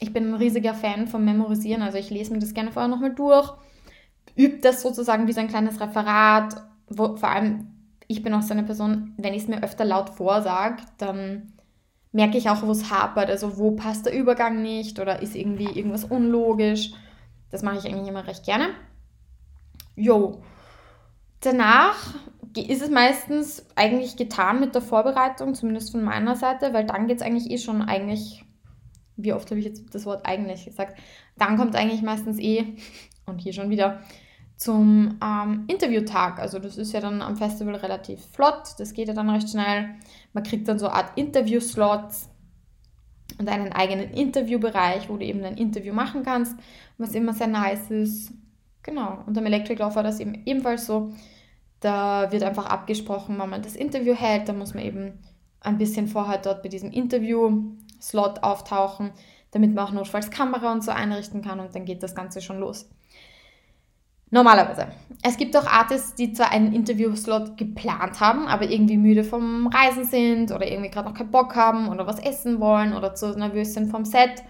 Ich 0.00 0.12
bin 0.12 0.30
ein 0.30 0.34
riesiger 0.34 0.74
Fan 0.74 1.06
vom 1.06 1.24
Memorisieren, 1.24 1.82
also 1.82 1.98
ich 1.98 2.10
lese 2.10 2.32
mir 2.32 2.40
das 2.40 2.54
gerne 2.54 2.72
vorher 2.72 2.88
nochmal 2.88 3.14
durch, 3.14 3.52
übe 4.34 4.58
das 4.58 4.82
sozusagen 4.82 5.28
wie 5.28 5.32
so 5.32 5.40
ein 5.40 5.48
kleines 5.48 5.80
Referat, 5.80 6.56
wo 6.88 7.16
vor 7.16 7.28
allem 7.28 7.68
ich 8.08 8.22
bin 8.22 8.34
auch 8.34 8.42
so 8.42 8.52
eine 8.52 8.64
Person, 8.64 9.14
wenn 9.16 9.32
ich 9.32 9.42
es 9.42 9.48
mir 9.48 9.62
öfter 9.62 9.84
laut 9.84 10.10
vorsage, 10.10 10.82
dann 10.98 11.52
merke 12.12 12.36
ich 12.36 12.50
auch, 12.50 12.62
wo 12.62 12.70
es 12.70 12.90
hapert, 12.90 13.30
also 13.30 13.56
wo 13.56 13.72
passt 13.72 14.06
der 14.06 14.14
Übergang 14.14 14.60
nicht 14.60 14.98
oder 14.98 15.22
ist 15.22 15.34
irgendwie 15.34 15.70
irgendwas 15.78 16.04
unlogisch. 16.04 16.92
Das 17.50 17.62
mache 17.62 17.78
ich 17.78 17.86
eigentlich 17.86 18.08
immer 18.08 18.26
recht 18.26 18.44
gerne. 18.44 18.68
Jo. 19.96 20.42
Danach 21.40 22.14
ist 22.60 22.82
es 22.82 22.90
meistens 22.90 23.64
eigentlich 23.76 24.16
getan 24.16 24.60
mit 24.60 24.74
der 24.74 24.82
Vorbereitung, 24.82 25.54
zumindest 25.54 25.92
von 25.92 26.02
meiner 26.02 26.36
Seite, 26.36 26.72
weil 26.72 26.84
dann 26.84 27.06
geht 27.06 27.18
es 27.18 27.22
eigentlich 27.22 27.50
eh 27.50 27.58
schon 27.58 27.82
eigentlich, 27.82 28.44
wie 29.16 29.32
oft 29.32 29.50
habe 29.50 29.60
ich 29.60 29.66
jetzt 29.66 29.94
das 29.94 30.04
Wort 30.06 30.26
eigentlich 30.26 30.64
gesagt, 30.64 30.98
dann 31.38 31.56
kommt 31.56 31.76
eigentlich 31.76 32.02
meistens 32.02 32.38
eh, 32.38 32.64
und 33.26 33.40
hier 33.40 33.52
schon 33.52 33.70
wieder, 33.70 34.00
zum 34.56 35.18
ähm, 35.22 35.64
Interviewtag. 35.66 36.38
Also 36.38 36.58
das 36.58 36.78
ist 36.78 36.92
ja 36.92 37.00
dann 37.00 37.20
am 37.20 37.36
Festival 37.36 37.74
relativ 37.76 38.24
flott, 38.26 38.74
das 38.78 38.92
geht 38.92 39.08
ja 39.08 39.14
dann 39.14 39.30
recht 39.30 39.50
schnell. 39.50 39.96
Man 40.32 40.44
kriegt 40.44 40.68
dann 40.68 40.78
so 40.78 40.86
eine 40.86 40.96
Art 40.96 41.18
Interview-Slots 41.18 42.28
und 43.38 43.48
einen 43.48 43.72
eigenen 43.72 44.10
Interviewbereich, 44.10 45.08
wo 45.08 45.16
du 45.16 45.24
eben 45.24 45.42
ein 45.44 45.56
Interview 45.56 45.92
machen 45.92 46.22
kannst, 46.22 46.56
was 46.98 47.14
immer 47.14 47.32
sehr 47.32 47.48
nice 47.48 47.90
ist. 47.90 48.32
Genau, 48.82 49.18
und 49.26 49.36
am 49.36 49.46
Electric 49.46 49.80
Law 49.80 49.94
war 49.94 50.02
das 50.02 50.20
eben 50.20 50.42
ebenfalls 50.44 50.86
so. 50.86 51.12
Da 51.82 52.30
wird 52.30 52.44
einfach 52.44 52.66
abgesprochen, 52.66 53.34
wann 53.38 53.50
man 53.50 53.62
das 53.62 53.74
Interview 53.74 54.14
hält. 54.14 54.48
Da 54.48 54.52
muss 54.52 54.72
man 54.72 54.84
eben 54.84 55.18
ein 55.60 55.78
bisschen 55.78 56.06
vorher 56.06 56.38
dort 56.38 56.62
bei 56.62 56.68
diesem 56.68 56.92
Interview-Slot 56.92 58.44
auftauchen, 58.44 59.10
damit 59.50 59.74
man 59.74 59.86
auch 59.86 59.92
notfalls 59.92 60.30
Kamera 60.30 60.72
und 60.72 60.84
so 60.84 60.92
einrichten 60.92 61.42
kann 61.42 61.58
und 61.60 61.74
dann 61.74 61.84
geht 61.84 62.02
das 62.02 62.14
Ganze 62.14 62.40
schon 62.40 62.60
los. 62.60 62.88
Normalerweise. 64.30 64.86
Es 65.22 65.36
gibt 65.36 65.56
auch 65.56 65.66
Artists, 65.66 66.14
die 66.14 66.32
zwar 66.32 66.52
einen 66.52 66.72
Interview-Slot 66.72 67.56
geplant 67.58 68.20
haben, 68.20 68.46
aber 68.46 68.70
irgendwie 68.70 68.96
müde 68.96 69.24
vom 69.24 69.66
Reisen 69.66 70.04
sind 70.04 70.52
oder 70.52 70.70
irgendwie 70.70 70.90
gerade 70.90 71.08
noch 71.08 71.16
keinen 71.16 71.32
Bock 71.32 71.56
haben 71.56 71.88
oder 71.88 72.06
was 72.06 72.20
essen 72.20 72.60
wollen 72.60 72.94
oder 72.94 73.14
zu 73.14 73.36
nervös 73.36 73.74
sind 73.74 73.90
vom 73.90 74.04
Set. 74.04 74.42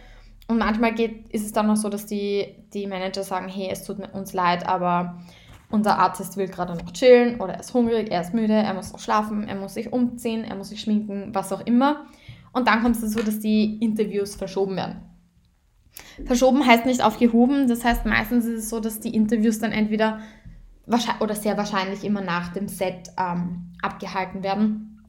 Und 0.48 0.58
manchmal 0.58 0.92
geht, 0.94 1.28
ist 1.30 1.46
es 1.46 1.52
dann 1.52 1.66
noch 1.66 1.76
so, 1.76 1.88
dass 1.88 2.04
die, 2.04 2.54
die 2.74 2.86
Manager 2.86 3.22
sagen, 3.22 3.48
hey, 3.48 3.70
es 3.72 3.84
tut 3.84 3.98
uns 4.12 4.34
leid, 4.34 4.66
aber 4.68 5.18
unser 5.72 5.98
Artist 5.98 6.36
will 6.36 6.48
gerade 6.48 6.74
noch 6.74 6.92
chillen 6.92 7.40
oder 7.40 7.54
er 7.54 7.60
ist 7.60 7.74
hungrig, 7.74 8.10
er 8.10 8.20
ist 8.20 8.34
müde, 8.34 8.52
er 8.52 8.74
muss 8.74 8.92
noch 8.92 9.00
schlafen, 9.00 9.48
er 9.48 9.56
muss 9.56 9.74
sich 9.74 9.92
umziehen, 9.92 10.44
er 10.44 10.54
muss 10.54 10.68
sich 10.68 10.80
schminken, 10.80 11.34
was 11.34 11.52
auch 11.52 11.64
immer. 11.66 12.04
Und 12.52 12.68
dann 12.68 12.82
kommt 12.82 12.96
es 12.96 13.02
dazu, 13.02 13.24
dass 13.24 13.40
die 13.40 13.78
Interviews 13.78 14.34
verschoben 14.34 14.76
werden. 14.76 15.02
Verschoben 16.24 16.66
heißt 16.66 16.86
nicht 16.86 17.02
aufgehoben, 17.02 17.68
das 17.68 17.84
heißt 17.84 18.04
meistens 18.04 18.44
ist 18.44 18.64
es 18.64 18.70
so, 18.70 18.80
dass 18.80 19.00
die 19.00 19.14
Interviews 19.14 19.58
dann 19.58 19.72
entweder 19.72 20.20
oder 21.20 21.34
sehr 21.34 21.56
wahrscheinlich 21.56 22.04
immer 22.04 22.20
nach 22.20 22.52
dem 22.52 22.68
Set 22.68 23.10
ähm, 23.18 23.72
abgehalten 23.80 24.42
werden. 24.42 25.02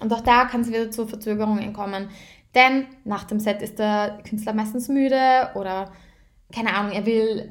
Und 0.00 0.12
auch 0.12 0.20
da 0.20 0.44
kann 0.44 0.62
es 0.62 0.68
wieder 0.68 0.90
zu 0.90 1.06
Verzögerungen 1.06 1.72
kommen, 1.72 2.08
denn 2.54 2.86
nach 3.04 3.24
dem 3.24 3.40
Set 3.40 3.62
ist 3.62 3.78
der 3.78 4.18
Künstler 4.28 4.52
meistens 4.52 4.88
müde 4.88 5.50
oder 5.54 5.92
keine 6.52 6.74
Ahnung, 6.74 6.92
er 6.92 7.06
will, 7.06 7.50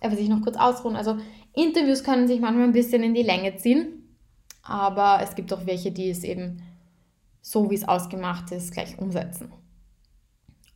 er 0.00 0.10
will 0.10 0.18
sich 0.18 0.28
noch 0.28 0.42
kurz 0.42 0.56
ausruhen. 0.56 0.96
Also 0.96 1.16
Interviews 1.54 2.04
können 2.04 2.28
sich 2.28 2.40
manchmal 2.40 2.64
ein 2.64 2.72
bisschen 2.72 3.02
in 3.02 3.14
die 3.14 3.22
Länge 3.22 3.56
ziehen, 3.56 4.16
aber 4.62 5.20
es 5.22 5.34
gibt 5.34 5.52
auch 5.52 5.66
welche, 5.66 5.90
die 5.90 6.10
es 6.10 6.24
eben 6.24 6.62
so, 7.42 7.70
wie 7.70 7.74
es 7.74 7.88
ausgemacht 7.88 8.52
ist, 8.52 8.72
gleich 8.72 8.98
umsetzen. 8.98 9.52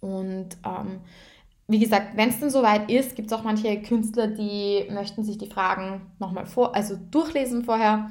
Und 0.01 0.57
ähm, 0.65 1.01
wie 1.67 1.79
gesagt, 1.79 2.17
wenn 2.17 2.29
es 2.29 2.41
dann 2.41 2.51
soweit 2.51 2.91
ist, 2.91 3.17
gibt 3.17 3.31
es 3.31 3.39
auch 3.39 3.43
manche 3.43 3.81
Künstler, 3.81 4.27
die 4.27 4.87
möchten 4.91 5.25
sich 5.25 5.39
die 5.39 5.47
Fragen 5.49 6.03
nochmal 6.19 6.47
vor, 6.47 6.75
also 6.75 6.97
durchlesen 7.11 7.65
vorher. 7.65 8.11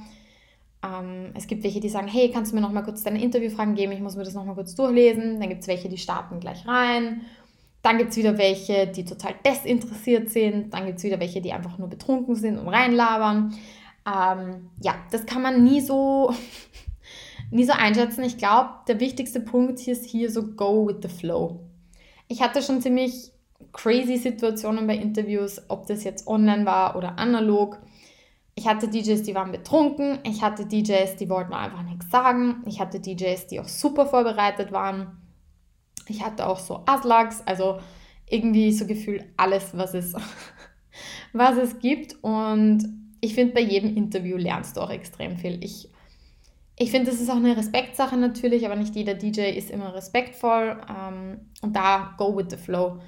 Ähm, 0.83 1.31
es 1.35 1.47
gibt 1.47 1.63
welche, 1.63 1.79
die 1.79 1.89
sagen, 1.89 2.07
hey, 2.07 2.31
kannst 2.31 2.51
du 2.51 2.55
mir 2.55 2.61
nochmal 2.61 2.83
kurz 2.83 3.03
deine 3.03 3.21
Interviewfragen 3.21 3.75
geben? 3.75 3.91
Ich 3.91 4.01
muss 4.01 4.15
mir 4.15 4.23
das 4.23 4.33
nochmal 4.33 4.55
kurz 4.55 4.73
durchlesen. 4.75 5.39
Dann 5.39 5.49
gibt 5.49 5.61
es 5.61 5.67
welche, 5.67 5.87
die 5.87 5.97
starten 5.97 6.39
gleich 6.39 6.67
rein. 6.67 7.21
Dann 7.83 7.97
gibt 7.97 8.11
es 8.11 8.17
wieder 8.17 8.37
welche, 8.37 8.87
die 8.87 9.03
total 9.03 9.35
desinteressiert 9.45 10.29
sind. 10.29 10.73
Dann 10.73 10.85
gibt 10.85 10.99
es 10.99 11.03
wieder 11.03 11.19
welche, 11.19 11.41
die 11.41 11.51
einfach 11.51 11.77
nur 11.77 11.89
betrunken 11.89 12.33
sind 12.33 12.57
und 12.57 12.69
reinlabern. 12.69 13.53
Ähm, 14.07 14.69
ja, 14.81 14.95
das 15.11 15.25
kann 15.25 15.41
man 15.41 15.63
nie 15.63 15.81
so, 15.81 16.33
nie 17.51 17.65
so 17.65 17.73
einschätzen. 17.73 18.23
Ich 18.23 18.37
glaube, 18.37 18.69
der 18.87 19.01
wichtigste 19.01 19.41
Punkt 19.41 19.85
ist 19.85 20.05
hier 20.05 20.31
so 20.31 20.43
go 20.55 20.87
with 20.87 20.97
the 21.01 21.09
flow. 21.09 21.59
Ich 22.29 22.41
hatte 22.41 22.61
schon 22.61 22.81
ziemlich 22.81 23.31
crazy 23.73 24.17
Situationen 24.17 24.87
bei 24.87 24.95
Interviews, 24.95 25.61
ob 25.67 25.85
das 25.85 26.05
jetzt 26.05 26.25
online 26.25 26.65
war 26.65 26.95
oder 26.95 27.19
analog. 27.19 27.79
Ich 28.55 28.67
hatte 28.67 28.87
DJs, 28.87 29.23
die 29.23 29.35
waren 29.35 29.51
betrunken. 29.51 30.19
Ich 30.23 30.41
hatte 30.41 30.65
DJs, 30.65 31.17
die 31.17 31.29
wollten 31.29 31.53
einfach 31.53 31.83
nichts 31.83 32.09
sagen. 32.09 32.63
Ich 32.65 32.79
hatte 32.79 33.01
DJs, 33.01 33.47
die 33.47 33.59
auch 33.59 33.67
super 33.67 34.05
vorbereitet 34.05 34.71
waren. 34.71 35.22
Ich 36.09 36.23
hatte 36.23 36.47
auch 36.47 36.59
so 36.59 36.81
Aslags, 36.85 37.41
also 37.45 37.79
irgendwie 38.29 38.71
so 38.71 38.85
gefühlt 38.85 39.25
alles, 39.37 39.77
was 39.77 39.93
es, 39.93 40.13
was 41.33 41.57
es 41.57 41.79
gibt. 41.79 42.15
Und 42.23 42.83
ich 43.21 43.35
finde, 43.35 43.53
bei 43.53 43.61
jedem 43.61 43.95
Interview 43.95 44.37
lernst 44.37 44.77
du 44.77 44.81
auch 44.81 44.89
extrem 44.89 45.37
viel. 45.37 45.63
Ich, 45.63 45.89
ich 46.77 46.91
finde, 46.91 47.11
das 47.11 47.21
ist 47.21 47.29
auch 47.29 47.37
eine 47.37 47.55
Respektsache 47.55 48.17
natürlich, 48.17 48.65
aber 48.65 48.75
nicht 48.75 48.95
jeder 48.95 49.13
DJ 49.13 49.51
ist 49.51 49.69
immer 49.69 49.93
respektvoll. 49.93 50.77
Ähm, 50.89 51.41
und 51.61 51.75
da 51.75 52.15
go 52.17 52.35
with 52.35 52.47
the 52.49 52.57
flow. 52.57 52.99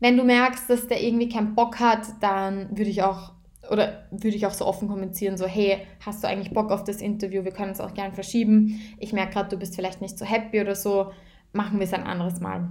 Wenn 0.00 0.16
du 0.16 0.24
merkst, 0.24 0.70
dass 0.70 0.86
der 0.86 1.02
irgendwie 1.02 1.28
keinen 1.28 1.54
Bock 1.54 1.80
hat, 1.80 2.06
dann 2.20 2.70
würde 2.70 2.90
ich 2.90 3.02
auch 3.02 3.32
oder 3.70 4.06
würde 4.10 4.36
ich 4.36 4.46
auch 4.46 4.54
so 4.54 4.64
offen 4.64 4.88
kommunizieren, 4.88 5.36
so 5.36 5.46
hey, 5.46 5.86
hast 6.04 6.22
du 6.22 6.28
eigentlich 6.28 6.54
Bock 6.54 6.70
auf 6.70 6.84
das 6.84 7.02
Interview? 7.02 7.44
Wir 7.44 7.52
können 7.52 7.72
es 7.72 7.80
auch 7.80 7.92
gerne 7.92 8.14
verschieben. 8.14 8.80
Ich 8.98 9.12
merke 9.12 9.34
gerade, 9.34 9.50
du 9.50 9.58
bist 9.58 9.74
vielleicht 9.74 10.00
nicht 10.00 10.18
so 10.18 10.24
happy 10.24 10.60
oder 10.60 10.74
so 10.74 11.10
machen 11.52 11.78
wir 11.78 11.84
es 11.84 11.92
ein 11.92 12.04
anderes 12.04 12.40
Mal. 12.40 12.68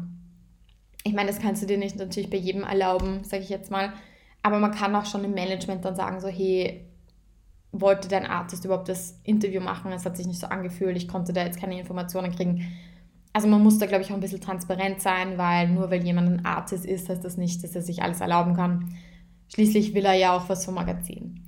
Ich 1.03 1.13
meine, 1.13 1.29
das 1.29 1.39
kannst 1.39 1.61
du 1.61 1.65
dir 1.65 1.77
nicht 1.77 1.95
natürlich 1.95 2.29
bei 2.29 2.37
jedem 2.37 2.63
erlauben, 2.63 3.23
sage 3.23 3.43
ich 3.43 3.49
jetzt 3.49 3.71
mal. 3.71 3.93
Aber 4.43 4.59
man 4.59 4.71
kann 4.71 4.95
auch 4.95 5.05
schon 5.05 5.23
im 5.23 5.33
Management 5.33 5.83
dann 5.85 5.95
sagen, 5.95 6.19
so, 6.19 6.27
hey, 6.27 6.85
wollte 7.71 8.07
dein 8.07 8.25
Artist 8.25 8.65
überhaupt 8.65 8.89
das 8.89 9.19
Interview 9.23 9.61
machen? 9.61 9.91
Es 9.91 10.05
hat 10.05 10.17
sich 10.17 10.27
nicht 10.27 10.39
so 10.39 10.47
angefühlt, 10.47 10.97
ich 10.97 11.07
konnte 11.07 11.33
da 11.33 11.43
jetzt 11.43 11.59
keine 11.59 11.79
Informationen 11.79 12.33
kriegen. 12.33 12.65
Also 13.33 13.47
man 13.47 13.61
muss 13.61 13.77
da, 13.77 13.85
glaube 13.85 14.03
ich, 14.03 14.09
auch 14.09 14.15
ein 14.15 14.21
bisschen 14.21 14.41
transparent 14.41 15.01
sein, 15.01 15.37
weil 15.37 15.67
nur 15.69 15.91
weil 15.91 16.03
jemand 16.03 16.29
ein 16.29 16.45
Artist 16.45 16.85
ist, 16.85 17.09
heißt 17.09 17.23
das 17.23 17.37
nicht, 17.37 17.63
dass 17.63 17.75
er 17.75 17.81
sich 17.81 18.01
alles 18.01 18.21
erlauben 18.21 18.55
kann. 18.55 18.95
Schließlich 19.53 19.93
will 19.93 20.05
er 20.05 20.13
ja 20.13 20.35
auch 20.35 20.49
was 20.49 20.65
vom 20.65 20.75
Magazin. 20.75 21.47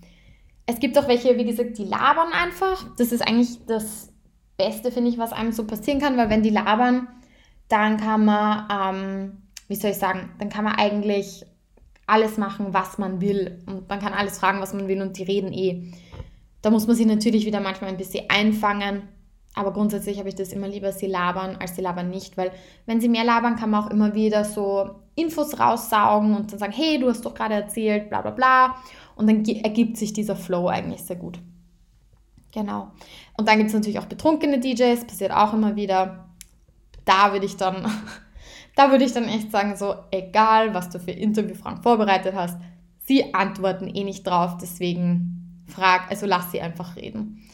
Es 0.66 0.80
gibt 0.80 0.98
auch 0.98 1.08
welche, 1.08 1.38
wie 1.38 1.46
gesagt, 1.46 1.78
die 1.78 1.86
labern 1.86 2.32
einfach. 2.32 2.96
Das 2.98 3.12
ist 3.12 3.22
eigentlich 3.22 3.66
das 3.66 4.14
Beste, 4.56 4.92
finde 4.92 5.10
ich, 5.10 5.18
was 5.18 5.34
einem 5.34 5.52
so 5.52 5.66
passieren 5.66 6.00
kann, 6.00 6.16
weil 6.16 6.30
wenn 6.30 6.44
die 6.44 6.52
labern, 6.52 7.08
dann 7.70 7.98
kann 7.98 8.26
man, 8.26 8.68
ähm, 8.72 9.38
wie 9.68 9.76
soll 9.76 9.92
ich 9.92 9.98
sagen, 9.98 10.32
dann 10.40 10.50
kann 10.50 10.66
man 10.66 10.76
eigentlich 10.76 11.46
alles 12.08 12.38
machen, 12.38 12.68
was 12.74 12.98
man 12.98 13.22
will. 13.22 13.62
Und 13.68 13.88
man 13.88 14.00
kann 14.00 14.14
alles 14.14 14.40
fragen, 14.40 14.60
was 14.60 14.74
man 14.74 14.88
will 14.88 15.02
und 15.02 15.18
die 15.18 15.24
reden 15.24 15.54
eh. 15.54 15.94
Da 16.62 16.72
muss 16.72 16.88
man 16.88 16.96
sie 16.96 17.06
natürlich 17.06 17.46
wieder 17.46 17.62
manchmal 17.62 17.92
ein 17.92 17.98
bisschen 17.98 18.26
einfangen. 18.30 19.04
Aber 19.54 19.72
grundsätzlich 19.74 20.20
habe 20.20 20.30
ich 20.30 20.36
das 20.36 20.54
immer 20.54 20.68
lieber, 20.68 20.92
sie 20.92 21.08
labern, 21.08 21.58
als 21.60 21.76
sie 21.76 21.82
labern 21.82 22.10
nicht, 22.10 22.38
weil 22.38 22.52
wenn 22.86 23.02
sie 23.02 23.10
mehr 23.10 23.24
labern, 23.24 23.56
kann 23.56 23.72
man 23.72 23.84
auch 23.84 23.90
immer 23.90 24.14
wieder 24.14 24.46
so 24.46 24.90
Infos 25.16 25.60
raussaugen 25.60 26.36
und 26.36 26.52
dann 26.52 26.60
sagen, 26.60 26.74
hey, 26.74 27.00
du 27.00 27.10
hast 27.10 27.26
doch 27.26 27.34
gerade 27.34 27.56
erzählt, 27.56 28.10
bla 28.10 28.22
bla 28.22 28.32
bla. 28.32 28.76
Und 29.16 29.28
dann 29.28 29.44
ergibt 29.46 29.98
sich 29.98 30.14
dieser 30.14 30.36
Flow 30.36 30.68
eigentlich 30.68 31.04
sehr 31.04 31.18
gut. 31.18 31.40
Genau. 32.52 32.92
Und 33.38 33.48
dann 33.48 33.58
gibt 33.58 33.70
es 33.70 33.74
natürlich 33.74 34.00
auch 34.00 34.06
betrunkene 34.06 34.60
DJs, 34.60 35.06
passiert 35.06 35.32
auch 35.32 35.54
immer 35.54 35.76
wieder. 35.76 36.29
Da 37.10 37.34
würde 37.34 37.48
ich 37.48 37.58
dann, 37.58 37.92
da 38.75 38.92
würde 38.92 39.04
ich 39.04 39.13
dann 39.13 39.28
echt 39.28 39.51
sagen, 39.51 39.75
so, 39.75 39.96
egal 40.12 40.75
was 40.75 40.89
du 40.89 41.00
für 41.00 41.12
Interviewfragen 41.12 41.82
vorbereitet 41.82 42.36
hast, 42.36 42.60
sie 43.06 43.34
antworten 43.34 43.88
eh 43.88 44.04
nicht 44.04 44.28
drauf, 44.28 44.58
deswegen 44.62 45.63
frag, 45.66 46.10
also 46.12 46.28
lass 46.28 46.51
sie 46.51 46.62
einfach 46.62 46.96
reden. 46.96 47.50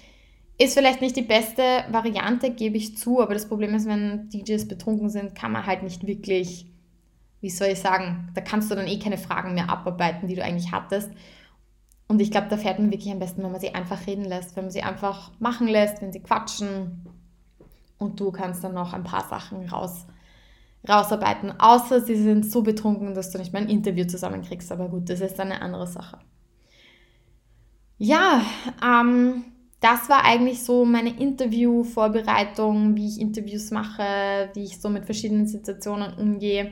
Ist 0.57 0.77
vielleicht 0.77 1.01
nicht 1.01 1.15
die 1.15 1.21
beste 1.21 1.85
Variante, 1.89 2.51
gebe 2.51 2.77
ich 2.77 2.97
zu, 2.97 3.21
aber 3.21 3.33
das 3.33 3.47
Problem 3.47 3.73
ist, 3.73 3.87
wenn 3.87 4.29
DJs 4.29 4.67
betrunken 4.67 5.09
sind, 5.09 5.35
kann 5.35 5.53
man 5.53 5.65
halt 5.65 5.83
nicht 5.83 6.05
wirklich, 6.05 6.67
wie 7.39 7.49
soll 7.49 7.69
ich 7.69 7.79
sagen, 7.79 8.29
da 8.33 8.41
kannst 8.41 8.69
du 8.71 8.75
dann 8.75 8.87
eh 8.87 8.99
keine 8.99 9.17
Fragen 9.17 9.53
mehr 9.53 9.69
abarbeiten, 9.69 10.27
die 10.27 10.35
du 10.35 10.43
eigentlich 10.43 10.71
hattest. 10.71 11.11
Und 12.07 12.21
ich 12.21 12.31
glaube, 12.31 12.47
da 12.49 12.57
fährt 12.57 12.79
man 12.79 12.91
wirklich 12.91 13.11
am 13.11 13.19
besten, 13.19 13.41
wenn 13.43 13.51
man 13.51 13.61
sie 13.61 13.73
einfach 13.73 14.05
reden 14.05 14.25
lässt, 14.25 14.55
wenn 14.55 14.65
man 14.65 14.71
sie 14.71 14.83
einfach 14.83 15.31
machen 15.39 15.67
lässt, 15.67 16.01
wenn 16.01 16.11
sie 16.11 16.21
quatschen. 16.21 17.05
Und 17.97 18.19
du 18.19 18.31
kannst 18.31 18.63
dann 18.63 18.73
noch 18.73 18.93
ein 18.93 19.03
paar 19.03 19.27
Sachen 19.27 19.67
raus, 19.69 20.05
rausarbeiten. 20.87 21.53
Außer 21.59 22.01
sie 22.01 22.15
sind 22.15 22.49
so 22.49 22.61
betrunken, 22.61 23.13
dass 23.13 23.31
du 23.31 23.37
nicht 23.37 23.53
mal 23.53 23.61
ein 23.61 23.69
Interview 23.69 24.05
zusammenkriegst. 24.05 24.71
Aber 24.71 24.89
gut, 24.89 25.09
das 25.09 25.21
ist 25.21 25.39
eine 25.39 25.61
andere 25.61 25.87
Sache. 25.87 26.19
Ja, 27.97 28.41
ähm, 28.83 29.45
das 29.79 30.09
war 30.09 30.25
eigentlich 30.25 30.63
so 30.63 30.83
meine 30.83 31.17
Interviewvorbereitung, 31.17 32.95
wie 32.95 33.07
ich 33.07 33.21
Interviews 33.21 33.71
mache, 33.71 34.49
wie 34.53 34.63
ich 34.63 34.81
so 34.81 34.89
mit 34.89 35.05
verschiedenen 35.05 35.47
Situationen 35.47 36.13
umgehe. 36.15 36.71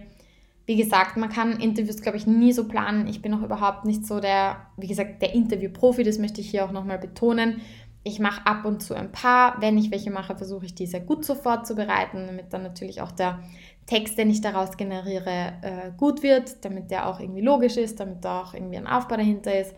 Wie 0.66 0.78
gesagt, 0.78 1.18
man 1.18 1.30
kann 1.30 1.60
Interviews, 1.60 2.02
glaube 2.02 2.18
ich, 2.18 2.26
nie 2.26 2.54
so 2.54 2.68
planen. 2.68 3.08
Ich 3.08 3.22
bin 3.22 3.34
auch 3.34 3.42
überhaupt 3.42 3.86
nicht 3.86 4.06
so 4.06 4.20
der, 4.20 4.68
wie 4.78 4.88
gesagt, 4.88 5.22
der 5.22 5.34
Interviewprofi, 5.34 6.04
das 6.04 6.20
möchte 6.20 6.42
ich 6.42 6.50
hier 6.50 6.66
auch 6.66 6.72
nochmal 6.72 6.98
betonen. 6.98 7.62
Ich 8.04 8.20
mache 8.20 8.46
ab 8.46 8.66
und 8.66 8.84
zu 8.84 8.94
ein 8.94 9.12
paar. 9.12 9.62
Wenn 9.62 9.78
ich 9.78 9.92
welche 9.92 10.12
mache, 10.12 10.36
versuche 10.36 10.66
ich 10.66 10.76
die 10.76 10.88
sehr 10.88 11.00
gut 11.00 11.24
so 11.24 11.36
vorzubereiten, 11.36 12.28
damit 12.28 12.52
dann 12.52 12.64
natürlich 12.64 13.02
auch 13.02 13.12
der 13.12 13.40
Text, 13.86 14.18
den 14.18 14.30
ich 14.30 14.42
daraus 14.42 14.78
generiere, 14.78 15.54
äh, 15.62 15.92
gut 15.98 16.24
wird, 16.24 16.64
damit 16.66 16.92
der 16.92 17.08
auch 17.08 17.20
irgendwie 17.20 17.42
logisch 17.42 17.78
ist, 17.78 18.00
damit 18.00 18.24
da 18.24 18.42
auch 18.42 18.54
irgendwie 18.54 18.78
ein 18.78 18.88
Aufbau 18.88 19.18
dahinter 19.18 19.58
ist. 19.58 19.74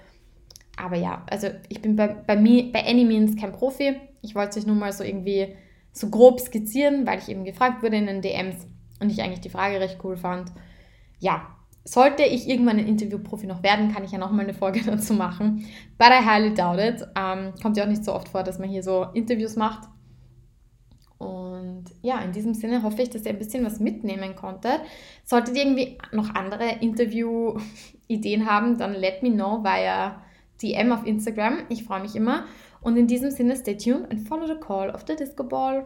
Aber 0.77 0.97
ja, 0.97 1.23
also 1.29 1.47
ich 1.69 1.81
bin 1.81 1.95
bei, 1.95 2.07
bei, 2.07 2.35
mir, 2.35 2.71
bei 2.71 2.85
Any 2.85 3.05
Means 3.05 3.39
kein 3.39 3.53
Profi. 3.53 3.95
Ich 4.21 4.35
wollte 4.35 4.59
es 4.59 4.65
nur 4.65 4.75
mal 4.75 4.91
so 4.91 5.03
irgendwie 5.03 5.55
so 5.91 6.09
grob 6.09 6.39
skizzieren, 6.39 7.05
weil 7.07 7.19
ich 7.19 7.29
eben 7.29 7.45
gefragt 7.45 7.81
wurde 7.83 7.97
in 7.97 8.07
den 8.07 8.21
DMs 8.21 8.67
und 8.99 9.11
ich 9.11 9.21
eigentlich 9.21 9.41
die 9.41 9.49
Frage 9.49 9.79
recht 9.79 9.99
cool 10.03 10.17
fand 10.17 10.51
ja, 11.19 11.54
sollte 11.87 12.23
ich 12.23 12.49
irgendwann 12.49 12.79
ein 12.79 12.87
Interviewprofi 12.87 13.45
noch 13.45 13.61
werden, 13.61 13.93
kann 13.93 14.03
ich 14.03 14.11
ja 14.11 14.17
nochmal 14.17 14.45
eine 14.45 14.55
Folge 14.55 14.81
dazu 14.85 15.13
machen. 15.13 15.65
But 15.97 16.09
I 16.09 16.25
highly 16.25 16.53
doubt 16.53 16.79
it. 16.79 17.07
Ähm, 17.15 17.53
kommt 17.61 17.77
ja 17.77 17.83
auch 17.83 17.87
nicht 17.89 18.03
so 18.03 18.13
oft 18.13 18.27
vor, 18.27 18.43
dass 18.43 18.59
man 18.59 18.67
hier 18.67 18.83
so 18.83 19.05
Interviews 19.13 19.55
macht. 19.55 19.87
Und 21.17 21.85
ja, 22.01 22.19
in 22.19 22.33
diesem 22.33 22.53
Sinne 22.53 22.83
hoffe 22.83 23.03
ich, 23.03 23.09
dass 23.09 23.23
ihr 23.23 23.31
ein 23.31 23.37
bisschen 23.37 23.63
was 23.63 23.79
mitnehmen 23.79 24.35
konntet. 24.35 24.81
Solltet 25.23 25.55
ihr 25.55 25.63
irgendwie 25.63 25.97
noch 26.11 26.33
andere 26.35 26.81
Interview-Ideen 26.81 28.49
haben, 28.49 28.77
dann 28.77 28.93
let 28.93 29.23
me 29.23 29.31
know 29.31 29.63
via 29.63 30.21
DM 30.61 30.91
auf 30.91 31.05
Instagram. 31.05 31.59
Ich 31.69 31.83
freue 31.83 32.01
mich 32.01 32.15
immer. 32.15 32.45
Und 32.81 32.97
in 32.97 33.07
diesem 33.07 33.31
Sinne, 33.31 33.55
stay 33.55 33.77
tuned 33.77 34.11
and 34.11 34.27
follow 34.27 34.45
the 34.45 34.59
call 34.59 34.89
of 34.89 35.05
the 35.07 35.15
Disco 35.15 35.43
Ball. 35.43 35.85